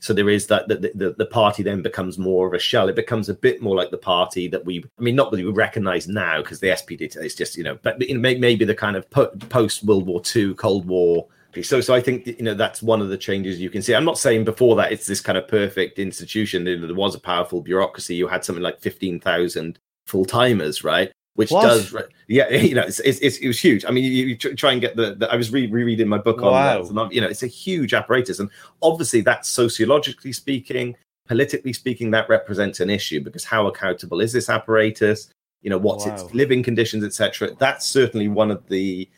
[0.00, 2.90] So there is that the, the, the party then becomes more of a shell.
[2.90, 5.50] It becomes a bit more like the party that we, I mean, not that we
[5.50, 9.84] recognize now because the SPD is just you know, but maybe the kind of post
[9.84, 11.26] World War II, Cold War
[11.62, 13.94] so, so I think you know that's one of the changes you can see.
[13.94, 16.64] I'm not saying before that it's this kind of perfect institution.
[16.64, 18.14] There was a powerful bureaucracy.
[18.14, 19.78] You had something like fifteen thousand
[20.08, 21.12] full timers, right?
[21.34, 21.62] Which what?
[21.62, 21.94] does,
[22.26, 23.84] yeah, you know, it's, it's, it's, it was huge.
[23.84, 26.38] I mean, you, you try and get the, the I was re- rereading my book
[26.38, 26.82] on wow.
[26.82, 28.50] that, and you know, it's a huge apparatus, and
[28.82, 30.96] obviously, that's sociologically speaking,
[31.28, 35.28] politically speaking, that represents an issue because how accountable is this apparatus?
[35.62, 36.14] You know, what's wow.
[36.14, 37.54] its living conditions, etc.
[37.58, 39.08] That's certainly one of the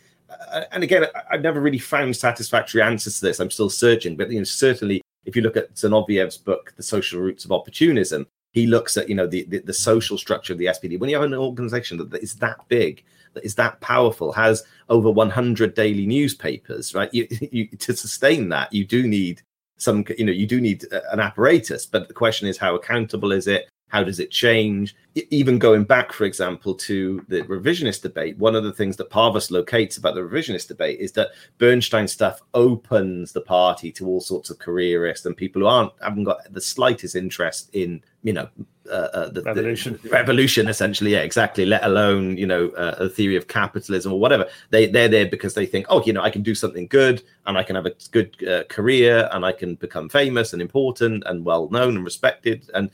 [0.53, 3.41] uh, and again, I've never really found satisfactory answers to this.
[3.41, 7.21] I'm still searching, but you know, certainly if you look at Zinoviev's book, The Social
[7.21, 10.67] Roots of Opportunism, he looks at you know the, the, the social structure of the
[10.67, 10.99] SPD.
[10.99, 15.11] When you have an organization that is that big, that is that powerful, has over
[15.11, 17.13] 100 daily newspapers, right?
[17.13, 19.43] You, you to sustain that, you do need
[19.77, 21.87] some, you know, you do need an apparatus.
[21.87, 23.70] But the question is, how accountable is it?
[23.91, 24.97] How does it change?
[25.31, 29.51] Even going back, for example, to the revisionist debate, one of the things that Parvus
[29.51, 34.49] locates about the revisionist debate is that Bernstein stuff opens the party to all sorts
[34.49, 38.49] of careerists and people who aren't haven't got the slightest interest in, you know,
[38.89, 39.99] uh, uh, the revolution.
[40.03, 41.67] The revolution, essentially, yeah, exactly.
[41.67, 44.47] Let alone, you know, uh, a theory of capitalism or whatever.
[44.71, 47.59] They they're there because they think, oh, you know, I can do something good and
[47.59, 51.45] I can have a good uh, career and I can become famous and important and
[51.45, 52.91] well known and respected and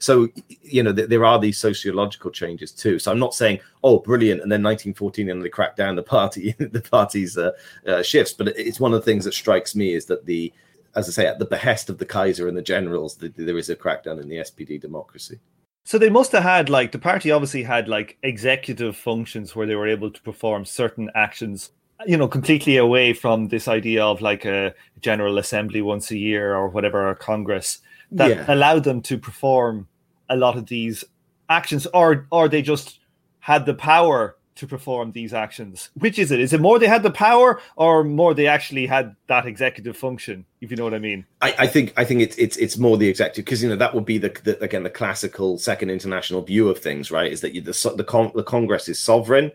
[0.00, 0.28] so,
[0.62, 2.98] you know, th- there are these sociological changes too.
[2.98, 6.54] So I'm not saying, oh, brilliant, and then 1914 and they crack down the party,
[6.58, 7.52] the party's uh,
[7.86, 8.32] uh, shifts.
[8.32, 10.52] But it's one of the things that strikes me is that the,
[10.96, 13.68] as I say, at the behest of the Kaiser and the generals, the, there is
[13.68, 15.38] a crackdown in the SPD democracy.
[15.84, 19.76] So they must have had like the party obviously had like executive functions where they
[19.76, 21.72] were able to perform certain actions
[22.06, 26.54] you know completely away from this idea of like a general assembly once a year
[26.54, 27.80] or whatever or congress
[28.12, 28.44] that yeah.
[28.48, 29.88] allowed them to perform
[30.28, 31.04] a lot of these
[31.48, 33.00] actions, or or they just
[33.40, 35.88] had the power to perform these actions.
[35.94, 36.38] Which is it?
[36.38, 40.44] Is it more they had the power, or more they actually had that executive function?
[40.60, 41.24] If you know what I mean.
[41.40, 43.94] I, I think I think it's it's it's more the executive because you know that
[43.94, 47.32] would be the, the, again the classical second international view of things, right?
[47.32, 49.50] Is that you, the the, con, the Congress is sovereign.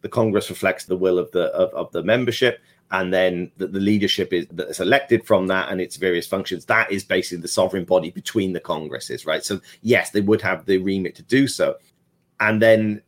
[0.00, 3.80] The Congress reflects the will of the of, of the membership, and then the, the
[3.80, 7.84] leadership is that's elected from that and its various functions that is basically the sovereign
[7.84, 9.44] body between the congresses right?
[9.44, 11.76] So yes they would have the remit to do so.
[12.40, 13.02] And then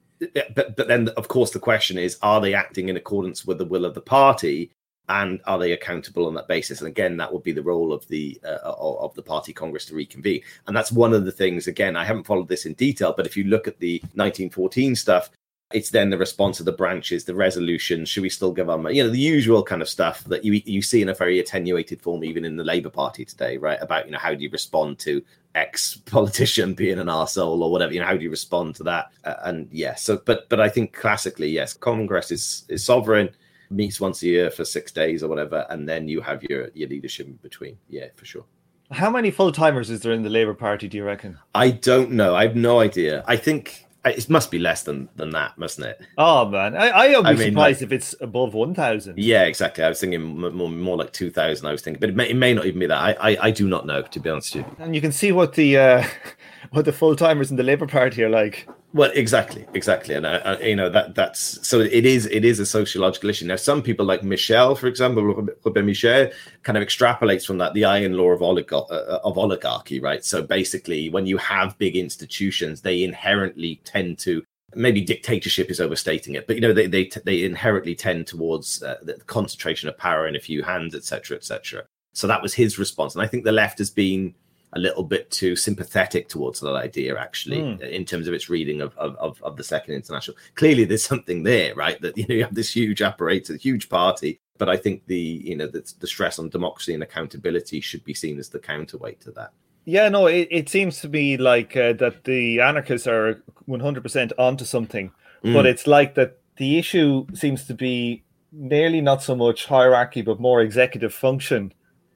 [0.54, 3.64] but but then of course the question is are they acting in accordance with the
[3.64, 4.70] will of the party?
[5.08, 6.80] And are they accountable on that basis?
[6.80, 9.94] And again that would be the role of the uh, of the party congress to
[9.94, 10.42] reconvene.
[10.66, 13.36] And that's one of the things again i haven't followed this in detail but if
[13.36, 15.30] you look at the 1914 stuff
[15.72, 18.04] it's then the response of the branches, the resolution.
[18.04, 20.82] Should we still give them, you know, the usual kind of stuff that you you
[20.82, 23.78] see in a very attenuated form, even in the Labour Party today, right?
[23.80, 25.22] About you know how do you respond to
[25.54, 29.12] ex politician being an arsehole or whatever, you know, how do you respond to that?
[29.24, 33.30] Uh, and yeah, so but but I think classically, yes, Congress is is sovereign,
[33.70, 36.88] meets once a year for six days or whatever, and then you have your your
[36.88, 37.78] leadership in between.
[37.88, 38.44] Yeah, for sure.
[38.90, 40.88] How many full timers is there in the Labour Party?
[40.88, 41.38] Do you reckon?
[41.54, 42.34] I don't know.
[42.34, 43.22] I have no idea.
[43.28, 46.00] I think it must be less than than that, mustn't it?
[46.16, 49.18] Oh man, I, I would be I mean, surprised like, if it's above one thousand.
[49.18, 49.84] Yeah, exactly.
[49.84, 51.66] I was thinking more, more like two thousand.
[51.66, 52.98] I was thinking, but it may, it may, not even be that.
[52.98, 54.76] I, I, I do not know, to be honest with you.
[54.78, 56.04] And you can see what the uh,
[56.70, 58.68] what the full timers in the Labour Party are like.
[58.92, 62.58] Well, exactly, exactly, and uh, uh, you know that that's so it is it is
[62.58, 63.46] a sociological issue.
[63.46, 65.24] Now, some people like Michel, for example,
[65.64, 66.30] Robert Michel,
[66.64, 70.24] kind of extrapolates from that the iron law of, oligar- uh, of oligarchy, right?
[70.24, 74.42] So basically, when you have big institutions, they inherently tend to
[74.74, 78.96] maybe dictatorship is overstating it, but you know they they they inherently tend towards uh,
[79.02, 81.84] the concentration of power in a few hands, etc., etc.
[82.12, 84.34] So that was his response, and I think the left has been
[84.72, 87.80] a little bit too sympathetic towards that idea, actually, mm.
[87.90, 90.36] in terms of its reading of, of, of, the Second International.
[90.54, 92.00] Clearly, there's something there, right?
[92.00, 95.56] That you know you have this huge apparatus, huge party, but I think the you
[95.56, 99.32] know the, the stress on democracy and accountability should be seen as the counterweight to
[99.32, 99.52] that.
[99.86, 104.64] Yeah, no, it, it seems to me like uh, that the anarchists are 100% onto
[104.64, 105.10] something,
[105.42, 105.54] mm.
[105.54, 110.38] but it's like that the issue seems to be nearly not so much hierarchy, but
[110.38, 111.72] more executive function.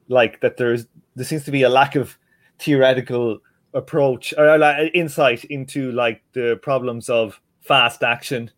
[0.09, 0.87] Like that, there's
[1.17, 2.19] there seems to be a lack of
[2.59, 3.38] theoretical
[3.75, 8.51] approach or like insight into like the problems of fast action.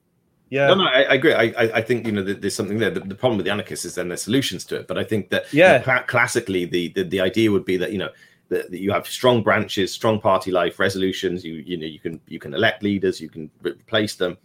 [0.48, 1.35] Yeah, no, no, I, I agree.
[1.35, 2.90] I, I think you know there's something there.
[2.90, 4.87] The, the, problem with the anarchists is then there's solutions to it.
[4.87, 7.90] But I think that yeah, you know, classically the, the the idea would be that
[7.90, 8.11] you know
[8.50, 11.44] that, that you have strong branches, strong party life, resolutions.
[11.44, 14.38] You you know you can you can elect leaders, you can replace them,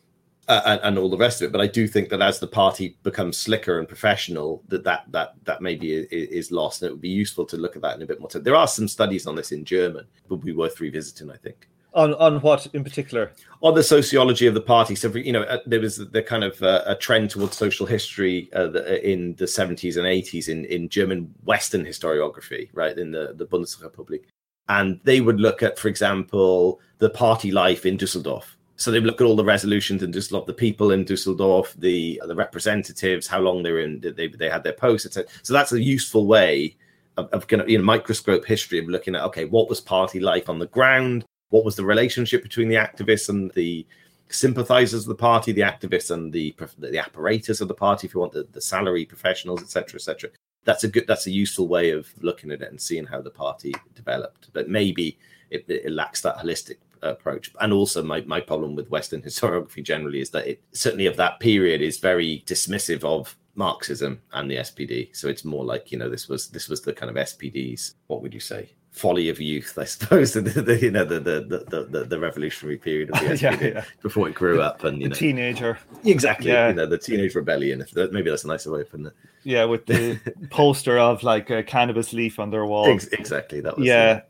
[0.48, 1.52] uh, and, and, all the rest of it.
[1.52, 5.36] But I do think that as the party becomes slicker and professional, that that that
[5.46, 8.02] that maybe is, is lost, and it would be useful to look at that in
[8.02, 8.44] a bit more time.
[8.44, 11.30] There are some studies on this in German, would be worth revisiting.
[11.30, 11.68] I think.
[11.94, 13.34] On on what in particular?
[13.62, 14.96] On the sociology of the party.
[14.96, 17.86] So, for, you know, uh, there was the kind of uh, a trend towards social
[17.86, 23.12] history uh, the, in the 70s and 80s in, in German Western historiography, right, in
[23.12, 24.22] the, the Bundesrepublik.
[24.70, 28.58] And they would look at, for example, the party life in Dusseldorf.
[28.82, 32.36] So they look at all the resolutions in Dusseldorf, the people in Dusseldorf, the the
[32.36, 35.30] representatives, how long they were in, they, they had their posts, etc.
[35.44, 36.76] So that's a useful way
[37.18, 40.20] of, of kind of you know microscope history of looking at okay, what was party
[40.20, 41.26] life on the ground?
[41.52, 43.86] what was the relationship between the activists and the
[44.30, 48.08] sympathizers of the party, the activists, and the the apparatus of the party.
[48.08, 50.32] If you want the, the salary professionals, etc., etc.
[50.64, 51.06] That's a good.
[51.08, 54.50] That's a useful way of looking at it and seeing how the party developed.
[54.54, 57.52] But maybe it, it lacks that holistic approach.
[57.60, 61.40] And also, my, my problem with Western historiography generally is that it certainly of that
[61.40, 65.16] period is very dismissive of Marxism and the SPD.
[65.16, 68.22] So it's more like you know this was this was the kind of SPD's what
[68.22, 70.34] would you say folly of youth, I suppose.
[70.34, 73.68] the, the, you know the the, the the the revolutionary period of the SPD yeah,
[73.68, 73.84] yeah.
[74.02, 75.80] before it grew up and you the know teenager.
[76.04, 76.52] Exactly.
[76.52, 76.70] Yeah.
[76.70, 77.82] You know the teenage rebellion.
[77.82, 79.14] If maybe that's a nicer way of putting it.
[79.44, 80.20] Yeah, with the
[80.52, 82.88] poster of like a cannabis leaf on their wall.
[82.88, 83.62] Ex- exactly.
[83.62, 83.88] That was.
[83.88, 84.22] Yeah.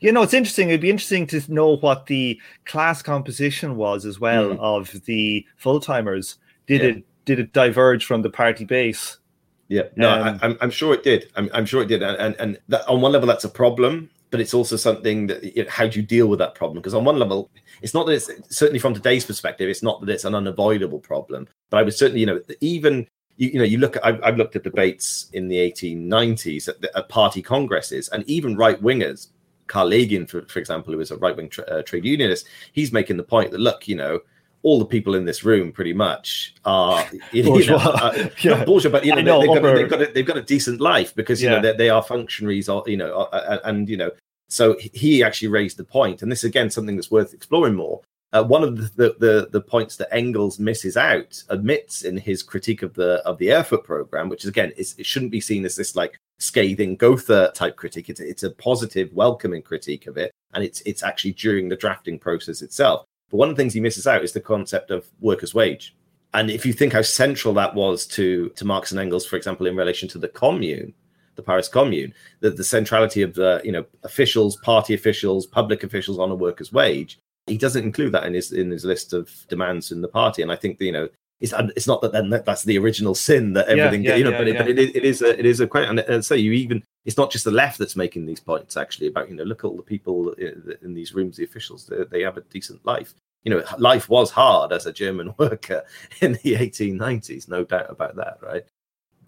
[0.00, 0.68] you know, it's interesting.
[0.68, 4.58] It'd be interesting to know what the class composition was as well mm.
[4.60, 6.38] of the full timers.
[6.66, 9.18] Did it did it diverge from the party base?
[9.72, 11.30] Yeah, no, um, I, am I'm, I'm sure it did.
[11.34, 14.10] I'm, I'm sure it did, and and, and that, on one level that's a problem,
[14.30, 16.82] but it's also something that you know, how do you deal with that problem?
[16.82, 20.10] Because on one level, it's not that it's certainly from today's perspective, it's not that
[20.10, 23.08] it's an unavoidable problem, but I would certainly, you know, even
[23.38, 26.84] you, you know, you look at I've, I've, looked at debates in the 1890s at,
[26.94, 29.28] at party congresses, and even right wingers.
[29.68, 32.92] Karl Legien, for, for example, who was a right wing tra- uh, trade unionist, he's
[32.92, 34.20] making the point that look, you know,
[34.62, 38.64] all the people in this room pretty much are you know, uh, yeah.
[38.64, 40.80] bourgeois, but you know, know they, have got, they've, got a, they've got a decent
[40.80, 41.56] life because you yeah.
[41.56, 44.10] know they, they, are functionaries, or you know, uh, uh, and you know,
[44.48, 48.00] so he actually raised the point, and this is again something that's worth exploring more.
[48.32, 52.42] Uh, one of the, the, the the points that Engels misses out, admits in his
[52.42, 55.76] critique of the of the Erfurt program, which is again, it shouldn't be seen as
[55.76, 58.08] this like scathing Gotha type critique.
[58.08, 62.18] It's, it's a positive, welcoming critique of it, and it's it's actually during the drafting
[62.18, 63.04] process itself.
[63.32, 65.96] But one of the things he misses out is the concept of workers' wage.
[66.34, 69.66] And if you think how central that was to, to Marx and Engels, for example,
[69.66, 70.94] in relation to the commune,
[71.34, 76.18] the Paris Commune, the, the centrality of the you know officials, party officials, public officials
[76.18, 79.92] on a worker's wage, he doesn't include that in his in his list of demands
[79.92, 80.42] in the party.
[80.42, 81.08] And I think you know
[81.40, 84.30] it's it's not that then that's the original sin that everything yeah, yeah, you know,
[84.30, 85.98] yeah, but, it, but it, it is a it is a question.
[85.98, 89.08] And, and so you even it's not just the left that's making these points actually
[89.08, 92.04] about you know look at all the people in, in these rooms, the officials, they,
[92.10, 93.14] they have a decent life
[93.44, 95.84] you know, life was hard as a German worker
[96.20, 98.64] in the 1890s, no doubt about that, right?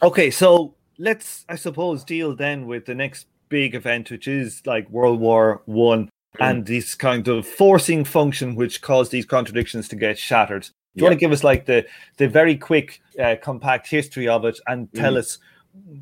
[0.03, 4.89] Okay, so let's, I suppose, deal then with the next big event, which is like
[4.91, 6.11] World War One, mm.
[6.41, 10.69] and this kind of forcing function which caused these contradictions to get shattered.
[10.95, 11.11] Do you yeah.
[11.11, 11.87] want to give us like the
[12.19, 15.19] the very quick, uh, compact history of it, and tell mm.
[15.19, 15.39] us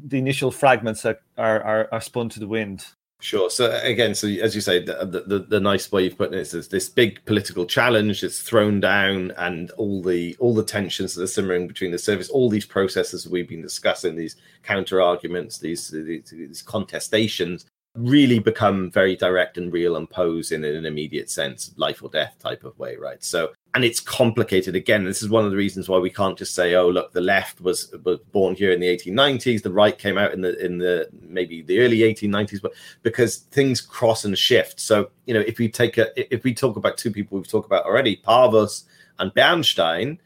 [0.06, 2.84] the initial fragments that are, are, are spun to the wind?
[3.22, 3.48] Sure.
[3.50, 6.50] So again, so as you say, the, the, the nice way you've put it is
[6.50, 11.22] this, this big political challenge that's thrown down, and all the all the tensions that
[11.22, 15.88] are simmering between the service, all these processes we've been discussing, these counter arguments, these,
[15.90, 21.72] these, these contestations, really become very direct and real and pose in an immediate sense,
[21.76, 23.22] life or death type of way, right?
[23.22, 24.74] So, and it's complicated.
[24.74, 27.20] Again, this is one of the reasons why we can't just say, "Oh, look, the
[27.20, 30.78] left was was born here in the 1890s, the right came out in the in
[30.78, 34.80] the maybe the early 1890s," but because things cross and shift.
[34.80, 37.66] So, you know, if we take a if we talk about two people we've talked
[37.66, 38.84] about already, Parvus
[39.18, 40.18] and Bernstein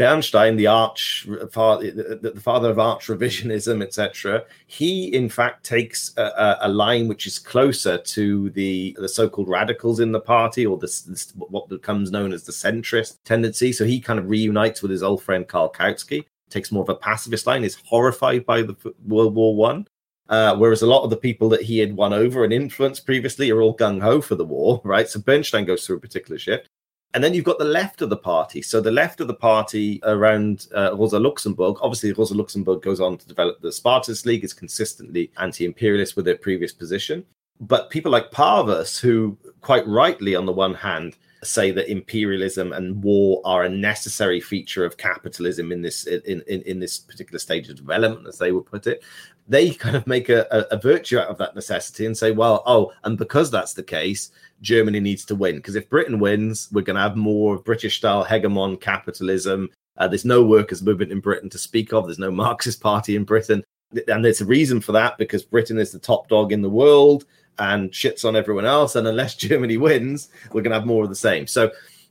[0.00, 6.56] Bernstein, the arch father, the father of arch revisionism, etc., he in fact takes a,
[6.62, 11.02] a, line which is closer to the the so-called radicals in the party, or this,
[11.02, 13.74] this, what becomes known as the centrist tendency.
[13.74, 16.94] So he kind of reunites with his old friend Karl Kautsky, takes more of a
[16.94, 19.86] pacifist line, is horrified by the World War One.
[20.30, 23.50] Uh, whereas a lot of the people that he had won over and influenced previously
[23.50, 25.10] are all gung ho for the war, right?
[25.10, 26.70] So Bernstein goes through a particular shift.
[27.12, 28.62] And then you've got the left of the party.
[28.62, 33.18] So the left of the party around uh, Rosa Luxemburg, obviously Rosa Luxemburg goes on
[33.18, 37.24] to develop the Spartacus League, is consistently anti-imperialist with their previous position.
[37.60, 43.02] But people like Parvus, who quite rightly, on the one hand, say that imperialism and
[43.02, 47.68] war are a necessary feature of capitalism in this in, in, in this particular stage
[47.68, 49.02] of development, as they would put it.
[49.48, 52.62] They kind of make a, a, a virtue out of that necessity and say, well,
[52.66, 55.56] oh, and because that's the case, Germany needs to win.
[55.56, 59.70] Because if Britain wins, we're going to have more British style hegemon capitalism.
[59.96, 62.06] Uh, there's no workers' movement in Britain to speak of.
[62.06, 63.64] There's no Marxist party in Britain.
[64.06, 67.24] And there's a reason for that because Britain is the top dog in the world
[67.60, 68.96] and shits on everyone else.
[68.96, 71.46] And unless Germany wins, we're going to have more of the same.
[71.46, 71.70] So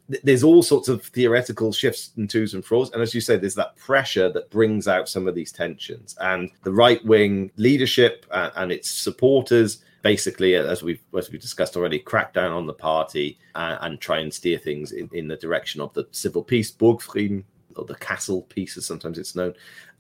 [0.09, 2.91] th- there's all sorts of theoretical shifts and twos and fro's.
[2.91, 6.15] And as you say, there's that pressure that brings out some of these tensions.
[6.21, 11.75] And the right wing leadership uh, and its supporters basically, as we've as we discussed
[11.75, 15.35] already, crack down on the party and, and try and steer things in, in the
[15.35, 17.43] direction of the civil peace, Burgfrieden,
[17.75, 19.53] or the castle peace, as sometimes it's known.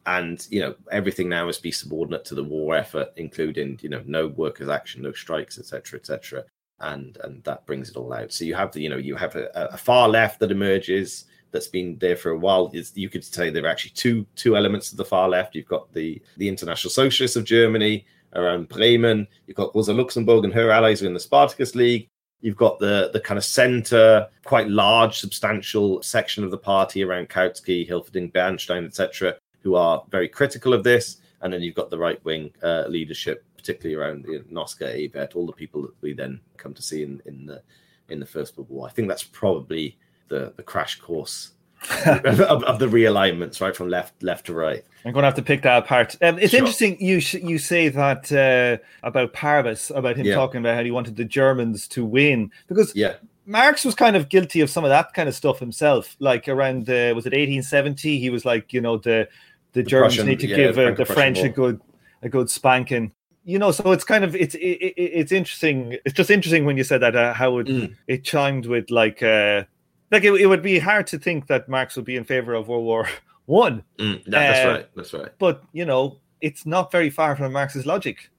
[0.05, 4.01] And you know everything now must be subordinate to the war effort, including you know
[4.05, 6.45] no workers' action, no strikes, etc., etc.
[6.79, 8.31] and and that brings it all out.
[8.31, 11.67] So you have the you know you have a, a far left that emerges that's
[11.67, 12.71] been there for a while.
[12.73, 15.55] Is you could say there are actually two two elements of the far left.
[15.55, 19.27] You've got the the International Socialists of Germany around Bremen.
[19.47, 22.07] You've got Rosa Luxemburg and her allies are in the Spartacus League.
[22.41, 27.29] You've got the the kind of centre, quite large, substantial section of the party around
[27.29, 31.17] Kautsky, Hilferding, Bernstein, etc., who are very critical of this.
[31.41, 35.45] And then you've got the right wing uh, leadership, particularly around you know, Noske, all
[35.45, 37.61] the people that we then come to see in, in the
[38.09, 38.87] in the First World War.
[38.87, 39.97] I think that's probably
[40.27, 41.51] the the crash course
[42.05, 44.83] of, of, the realignments, right from left left to right.
[45.05, 46.17] I'm going to have to pick that apart.
[46.21, 46.59] Um, it's sure.
[46.59, 50.35] interesting you sh- you say that uh, about Parvus, about him yeah.
[50.35, 53.15] talking about how he wanted the Germans to win because yeah.
[53.45, 56.17] Marx was kind of guilty of some of that kind of stuff himself.
[56.19, 58.19] Like around uh, was it 1870?
[58.19, 59.29] He was like, you know, the
[59.73, 61.47] the, the Germans Prussian, need to yeah, give the, uh, the French war.
[61.47, 61.81] a good
[62.21, 63.11] a good spanking.
[63.45, 65.97] You know, so it's kind of it's it, it, it's interesting.
[66.05, 67.95] It's just interesting when you said that uh, how it mm.
[68.07, 69.23] it chimed with like.
[69.23, 69.63] Uh,
[70.11, 72.67] like it, it would be hard to think that Marx would be in favor of
[72.67, 73.07] World War
[73.45, 73.83] One.
[73.97, 74.89] Mm, that's uh, right.
[74.95, 75.29] That's right.
[75.39, 78.29] But you know, it's not very far from Marx's logic.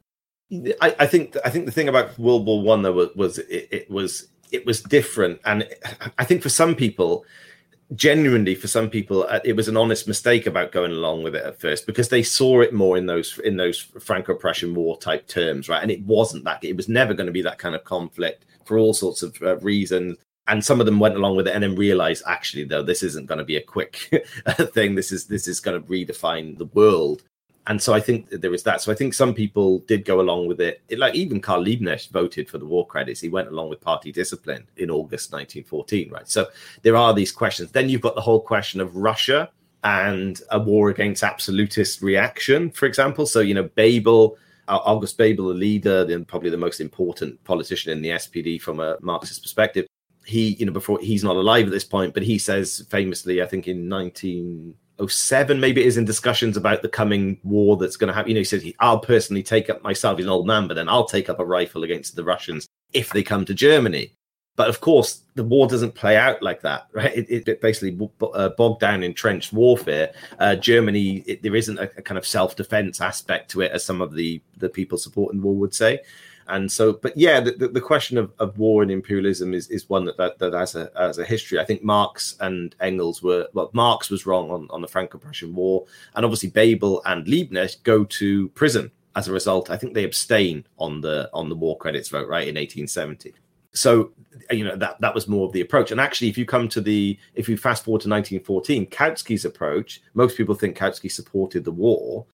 [0.80, 3.68] I, I think I think the thing about World War One though was, was it,
[3.70, 5.68] it was it was different, and
[6.18, 7.24] I think for some people,
[7.96, 11.44] genuinely for some people uh, it was an honest mistake about going along with it
[11.44, 15.68] at first because they saw it more in those in those franco-prussian war type terms
[15.68, 15.82] right?
[15.82, 18.78] And it wasn't that it was never going to be that kind of conflict for
[18.78, 20.16] all sorts of uh, reasons.
[20.46, 23.26] And some of them went along with it and then realized actually though this isn't
[23.26, 23.96] going to be a quick
[24.72, 24.94] thing.
[24.94, 27.22] This is this is going to redefine the world
[27.70, 28.80] and so i think there is that.
[28.82, 30.82] So i think some people did go along with it.
[30.88, 33.20] it like even karl liebknecht voted for the war credits.
[33.20, 36.28] He went along with party discipline in august 1914 right?
[36.28, 36.48] So
[36.82, 37.70] there are these questions.
[37.70, 39.50] Then you've got the whole question of russia
[39.84, 43.24] and a war against absolutist reaction for example.
[43.24, 44.36] So you know Bebel
[44.68, 48.78] uh, August Bebel, the leader, and probably the most important politician in the SPD from
[48.78, 49.86] a Marxist perspective,
[50.24, 53.46] he, you know, before he's not alive at this point, but he says famously, I
[53.46, 53.88] think in
[55.00, 58.28] 1907, maybe it is in discussions about the coming war that's going to happen.
[58.30, 60.88] You know, he says, I'll personally take up myself, he's an old man, but then
[60.88, 64.12] I'll take up a rifle against the Russians if they come to Germany.
[64.56, 67.16] But of course, the war doesn't play out like that, right?
[67.16, 70.12] It, it basically uh, bogged down in trench warfare.
[70.38, 73.84] Uh, Germany, it, there isn't a, a kind of self defense aspect to it, as
[73.84, 76.00] some of the, the people supporting the war would say
[76.48, 80.04] and so but yeah the, the, question of, of war and imperialism is, is one
[80.04, 81.58] that, that that has a as a history.
[81.58, 85.86] I think marx and engels were well marx was wrong on, on the franco-prussian war.
[86.14, 89.70] And obviously bebel and liebknecht go to prison as a result.
[89.70, 93.34] I think they abstain on the on the war credits vote right in 1870
[93.72, 94.10] so
[94.50, 95.90] you know that that was more of the approach.
[95.90, 100.02] And actually if you come to the if you fast forward to 1914 kautsky's approach
[100.14, 102.26] most people think kautsky supported the war.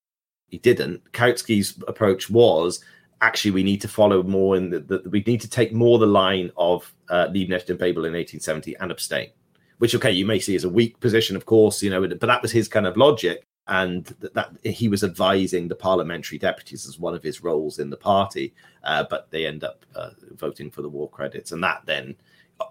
[0.48, 1.12] He didn't.
[1.12, 2.84] Kautsky's approach was
[3.20, 6.50] actually we need to follow more in the, we need to take more the line
[6.56, 9.30] of uh, Liebknecht and Bebel in 1870 and abstain.
[9.78, 12.42] Which okay, you may see as a weak position, of course, you know, but that
[12.42, 16.98] was his kind of logic, and that, that he was advising the parliamentary deputies as
[16.98, 18.54] one of his roles in the party.
[18.84, 22.14] Uh, but they end up uh, voting for the war credits, and that then,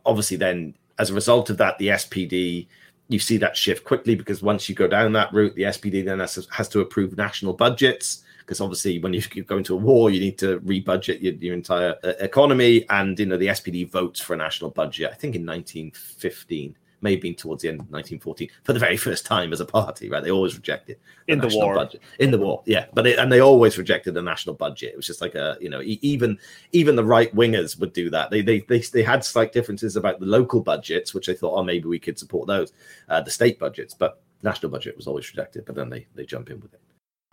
[0.05, 2.67] obviously, then as a result of that, the SPD
[3.07, 6.19] you see that shift quickly because once you go down that route, the SPD then
[6.19, 10.19] has, has to approve national budgets because obviously when you go into a war, you
[10.19, 12.85] need to rebudget your, your entire uh, economy.
[12.89, 15.11] And you know the SPD votes for a national budget.
[15.11, 18.97] I think in 1915 may have been towards the end of 1914 for the very
[19.07, 20.23] first time as a party, right?
[20.23, 22.85] They always rejected the in the war budget in the war, yeah.
[22.93, 24.93] But it, and they always rejected the national budget.
[24.93, 26.37] It was just like a you know even
[26.71, 28.29] even the right wingers would do that.
[28.29, 31.63] They they they they had slight differences about the local budgets, which they thought, oh,
[31.63, 32.73] maybe we could support those,
[33.09, 35.65] uh, the state budgets, but national budget was always rejected.
[35.65, 36.81] But then they they jump in with it.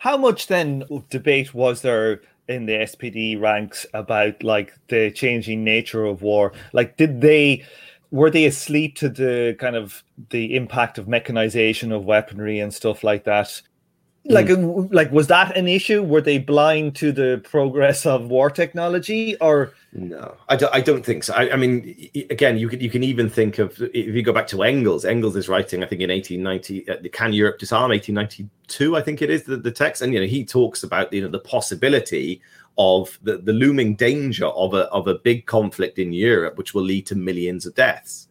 [0.03, 6.05] How much then debate was there in the SPD ranks about like the changing nature
[6.05, 6.53] of war?
[6.73, 7.65] Like, did they
[8.11, 13.05] were they asleep to the kind of the impact of mechanization of weaponry and stuff
[13.05, 13.63] like that?
[14.25, 14.89] Like mm.
[14.93, 16.03] like was that an issue?
[16.03, 19.73] Were they blind to the progress of war technology or?
[19.95, 21.35] No i don't, I don't think so.
[21.35, 24.47] I, I, mean again you can you can even think of if you go back
[24.49, 29.03] to engels engels is writing i think in 1890 uh, can europe disarm 1892 i
[29.03, 31.41] think it is the, the text and you know he talks about you know the
[31.41, 32.41] possibility
[32.79, 36.83] of the, the looming danger of a of a big conflict in europe which will
[36.83, 38.29] lead to millions of deaths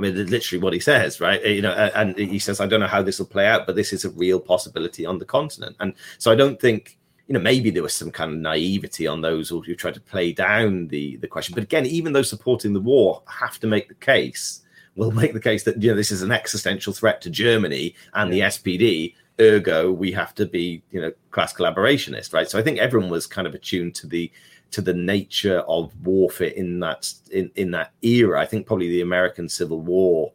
[0.00, 1.44] I mean, literally what he says, right?
[1.44, 3.92] You know, and he says, I don't know how this will play out, but this
[3.92, 5.76] is a real possibility on the continent.
[5.78, 9.20] And so I don't think, you know, maybe there was some kind of naivety on
[9.20, 11.54] those who tried to play down the the question.
[11.54, 14.62] But again, even those supporting the war have to make the case,
[14.96, 18.34] will make the case that you know this is an existential threat to Germany and
[18.34, 18.48] yeah.
[18.48, 19.14] the SPD.
[19.40, 22.46] Ergo, we have to be, you know, class collaborationist, right?
[22.46, 24.30] So I think everyone was kind of attuned to the
[24.72, 28.40] to the nature of warfare in that in, in that era.
[28.40, 30.32] I think probably the American Civil War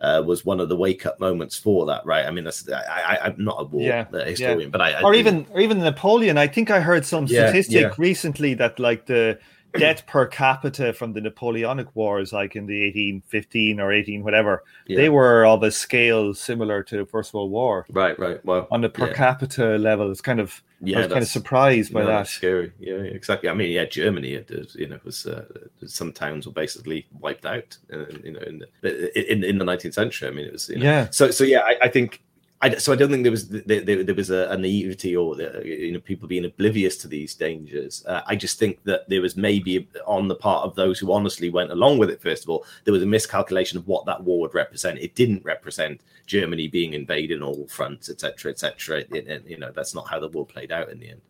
[0.00, 2.26] uh, was one of the wake up moments for that, right?
[2.26, 4.68] I mean, that's, I, am not a war yeah, historian, yeah.
[4.68, 6.38] but I, I or even or even Napoleon.
[6.38, 9.38] I think I heard some yeah, statistic recently that like the
[9.76, 15.08] debt per capita from the Napoleonic Wars, like in the 1815 or 18 whatever, they
[15.08, 17.86] were of a scale similar to the First World War.
[17.90, 18.44] Right, right.
[18.44, 21.92] Well, on the per capita level, it's kind of yeah, I was kind of surprised
[21.92, 22.28] by that.
[22.28, 23.48] Scary, yeah, exactly.
[23.48, 25.44] I mean, yeah, Germany, it, you know, was uh,
[25.86, 29.94] some towns were basically wiped out, uh, you know, in the, in, in the 19th
[29.94, 30.28] century.
[30.28, 31.10] I mean, it was, you know, yeah.
[31.10, 32.22] So, so yeah, I, I think
[32.60, 35.62] I, so I don't think there was there, there was a, a naivety or the,
[35.64, 38.04] you know people being oblivious to these dangers.
[38.04, 41.50] Uh, I just think that there was maybe on the part of those who honestly
[41.50, 42.20] went along with it.
[42.20, 44.98] First of all, there was a miscalculation of what that war would represent.
[44.98, 49.04] It didn't represent Germany being invaded on all fronts, etc., etc.
[49.46, 51.20] You know that's not how the war played out in the end.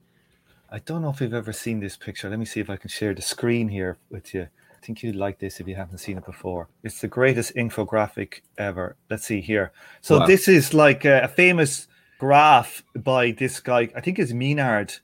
[0.70, 2.30] I don't know if you've ever seen this picture.
[2.30, 4.48] Let me see if I can share the screen here with you.
[4.80, 6.68] I think you'd like this if you haven't seen it before.
[6.84, 8.96] It's the greatest infographic ever.
[9.10, 9.72] Let's see here.
[10.02, 10.26] So wow.
[10.26, 13.88] this is like a, a, famous graph by this guy.
[13.96, 14.94] I think it's Minard,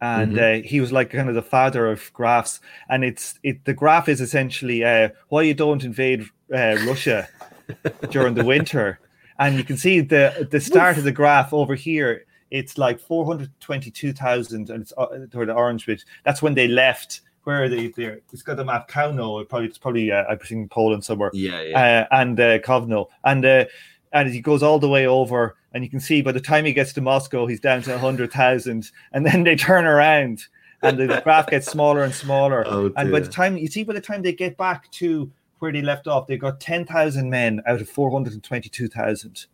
[0.00, 0.64] and mm-hmm.
[0.64, 2.60] uh, he was like kind of the father of graphs.
[2.88, 6.22] And it's it the graph is essentially uh, why you don't invade
[6.54, 7.28] uh, Russia
[8.10, 9.00] during the winter.
[9.38, 12.24] And you can see the the start of the graph over here.
[12.52, 16.04] It's like four hundred twenty-two thousand, and it's uh, toward the orange bit.
[16.24, 18.20] That's when they left where are they there?
[18.32, 19.48] It's got them at Kauno.
[19.48, 21.30] Probably it's probably uh, I think Poland somewhere.
[21.32, 22.06] Yeah, yeah.
[22.10, 23.64] Uh, and uh, Kovno, and uh,
[24.12, 26.72] and he goes all the way over, and you can see by the time he
[26.72, 30.46] gets to Moscow, he's down to hundred thousand, and then they turn around,
[30.82, 32.64] and the, graph gets smaller and smaller.
[32.68, 35.72] Oh, and by the time you see, by the time they get back to where
[35.72, 39.46] they left off, they've got ten thousand men out of four hundred and twenty-two thousand.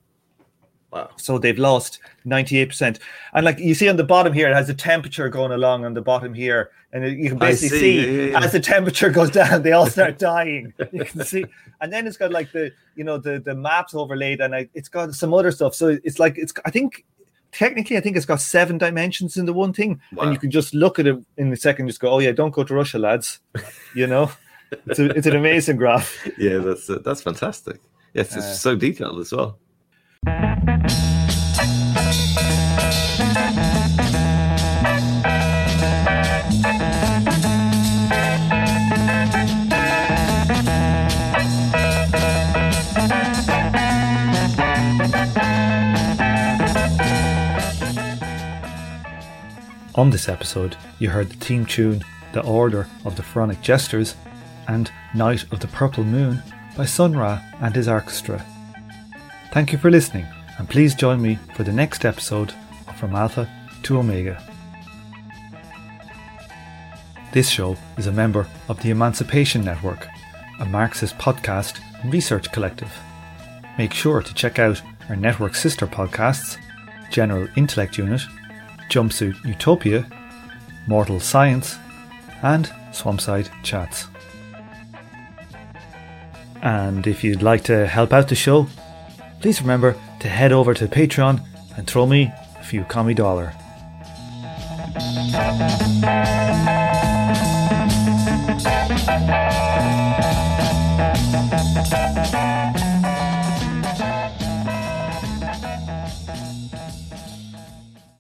[0.93, 1.11] Wow.
[1.17, 2.99] So they've lost 98%.
[3.33, 5.95] And like you see on the bottom here, it has a temperature going along on
[5.95, 6.71] the bottom here.
[6.93, 8.45] And you can basically see, see yeah, yeah.
[8.45, 10.73] as the temperature goes down, they all start dying.
[10.93, 11.45] You can see.
[11.81, 15.15] And then it's got like the, you know, the, the maps overlaid and it's got
[15.15, 15.75] some other stuff.
[15.75, 17.05] So it's like, it's, I think,
[17.53, 20.01] technically, I think it's got seven dimensions in the one thing.
[20.13, 20.25] Wow.
[20.25, 22.53] And you can just look at it in a second, just go, oh yeah, don't
[22.53, 23.41] go to Russia, lads.
[23.95, 24.31] You know,
[24.87, 26.17] it's, a, it's an amazing graph.
[26.39, 27.81] Yeah, that's, uh, that's fantastic.
[28.15, 29.59] Yes, it's uh, so detailed as well.
[49.97, 54.15] On this episode, you heard the theme tune The Order of the Pharaonic Jesters
[54.69, 56.41] and Night of the Purple Moon
[56.77, 58.45] by Sun Ra and his orchestra.
[59.53, 60.29] Thank you for listening,
[60.59, 62.55] and please join me for the next episode
[62.87, 63.51] of From Alpha
[63.83, 64.41] to Omega.
[67.33, 70.07] This show is a member of the Emancipation Network,
[70.61, 72.97] a Marxist podcast and research collective.
[73.77, 76.59] Make sure to check out our network sister podcasts
[77.11, 78.21] General Intellect Unit,
[78.91, 80.07] Jumpsuit Utopia,
[80.87, 81.79] Mortal Science,
[82.43, 84.09] and Swampside Chats.
[86.63, 88.67] And if you'd like to help out the show,
[89.41, 91.41] please remember to head over to Patreon
[91.77, 93.55] and throw me a few commie dollar.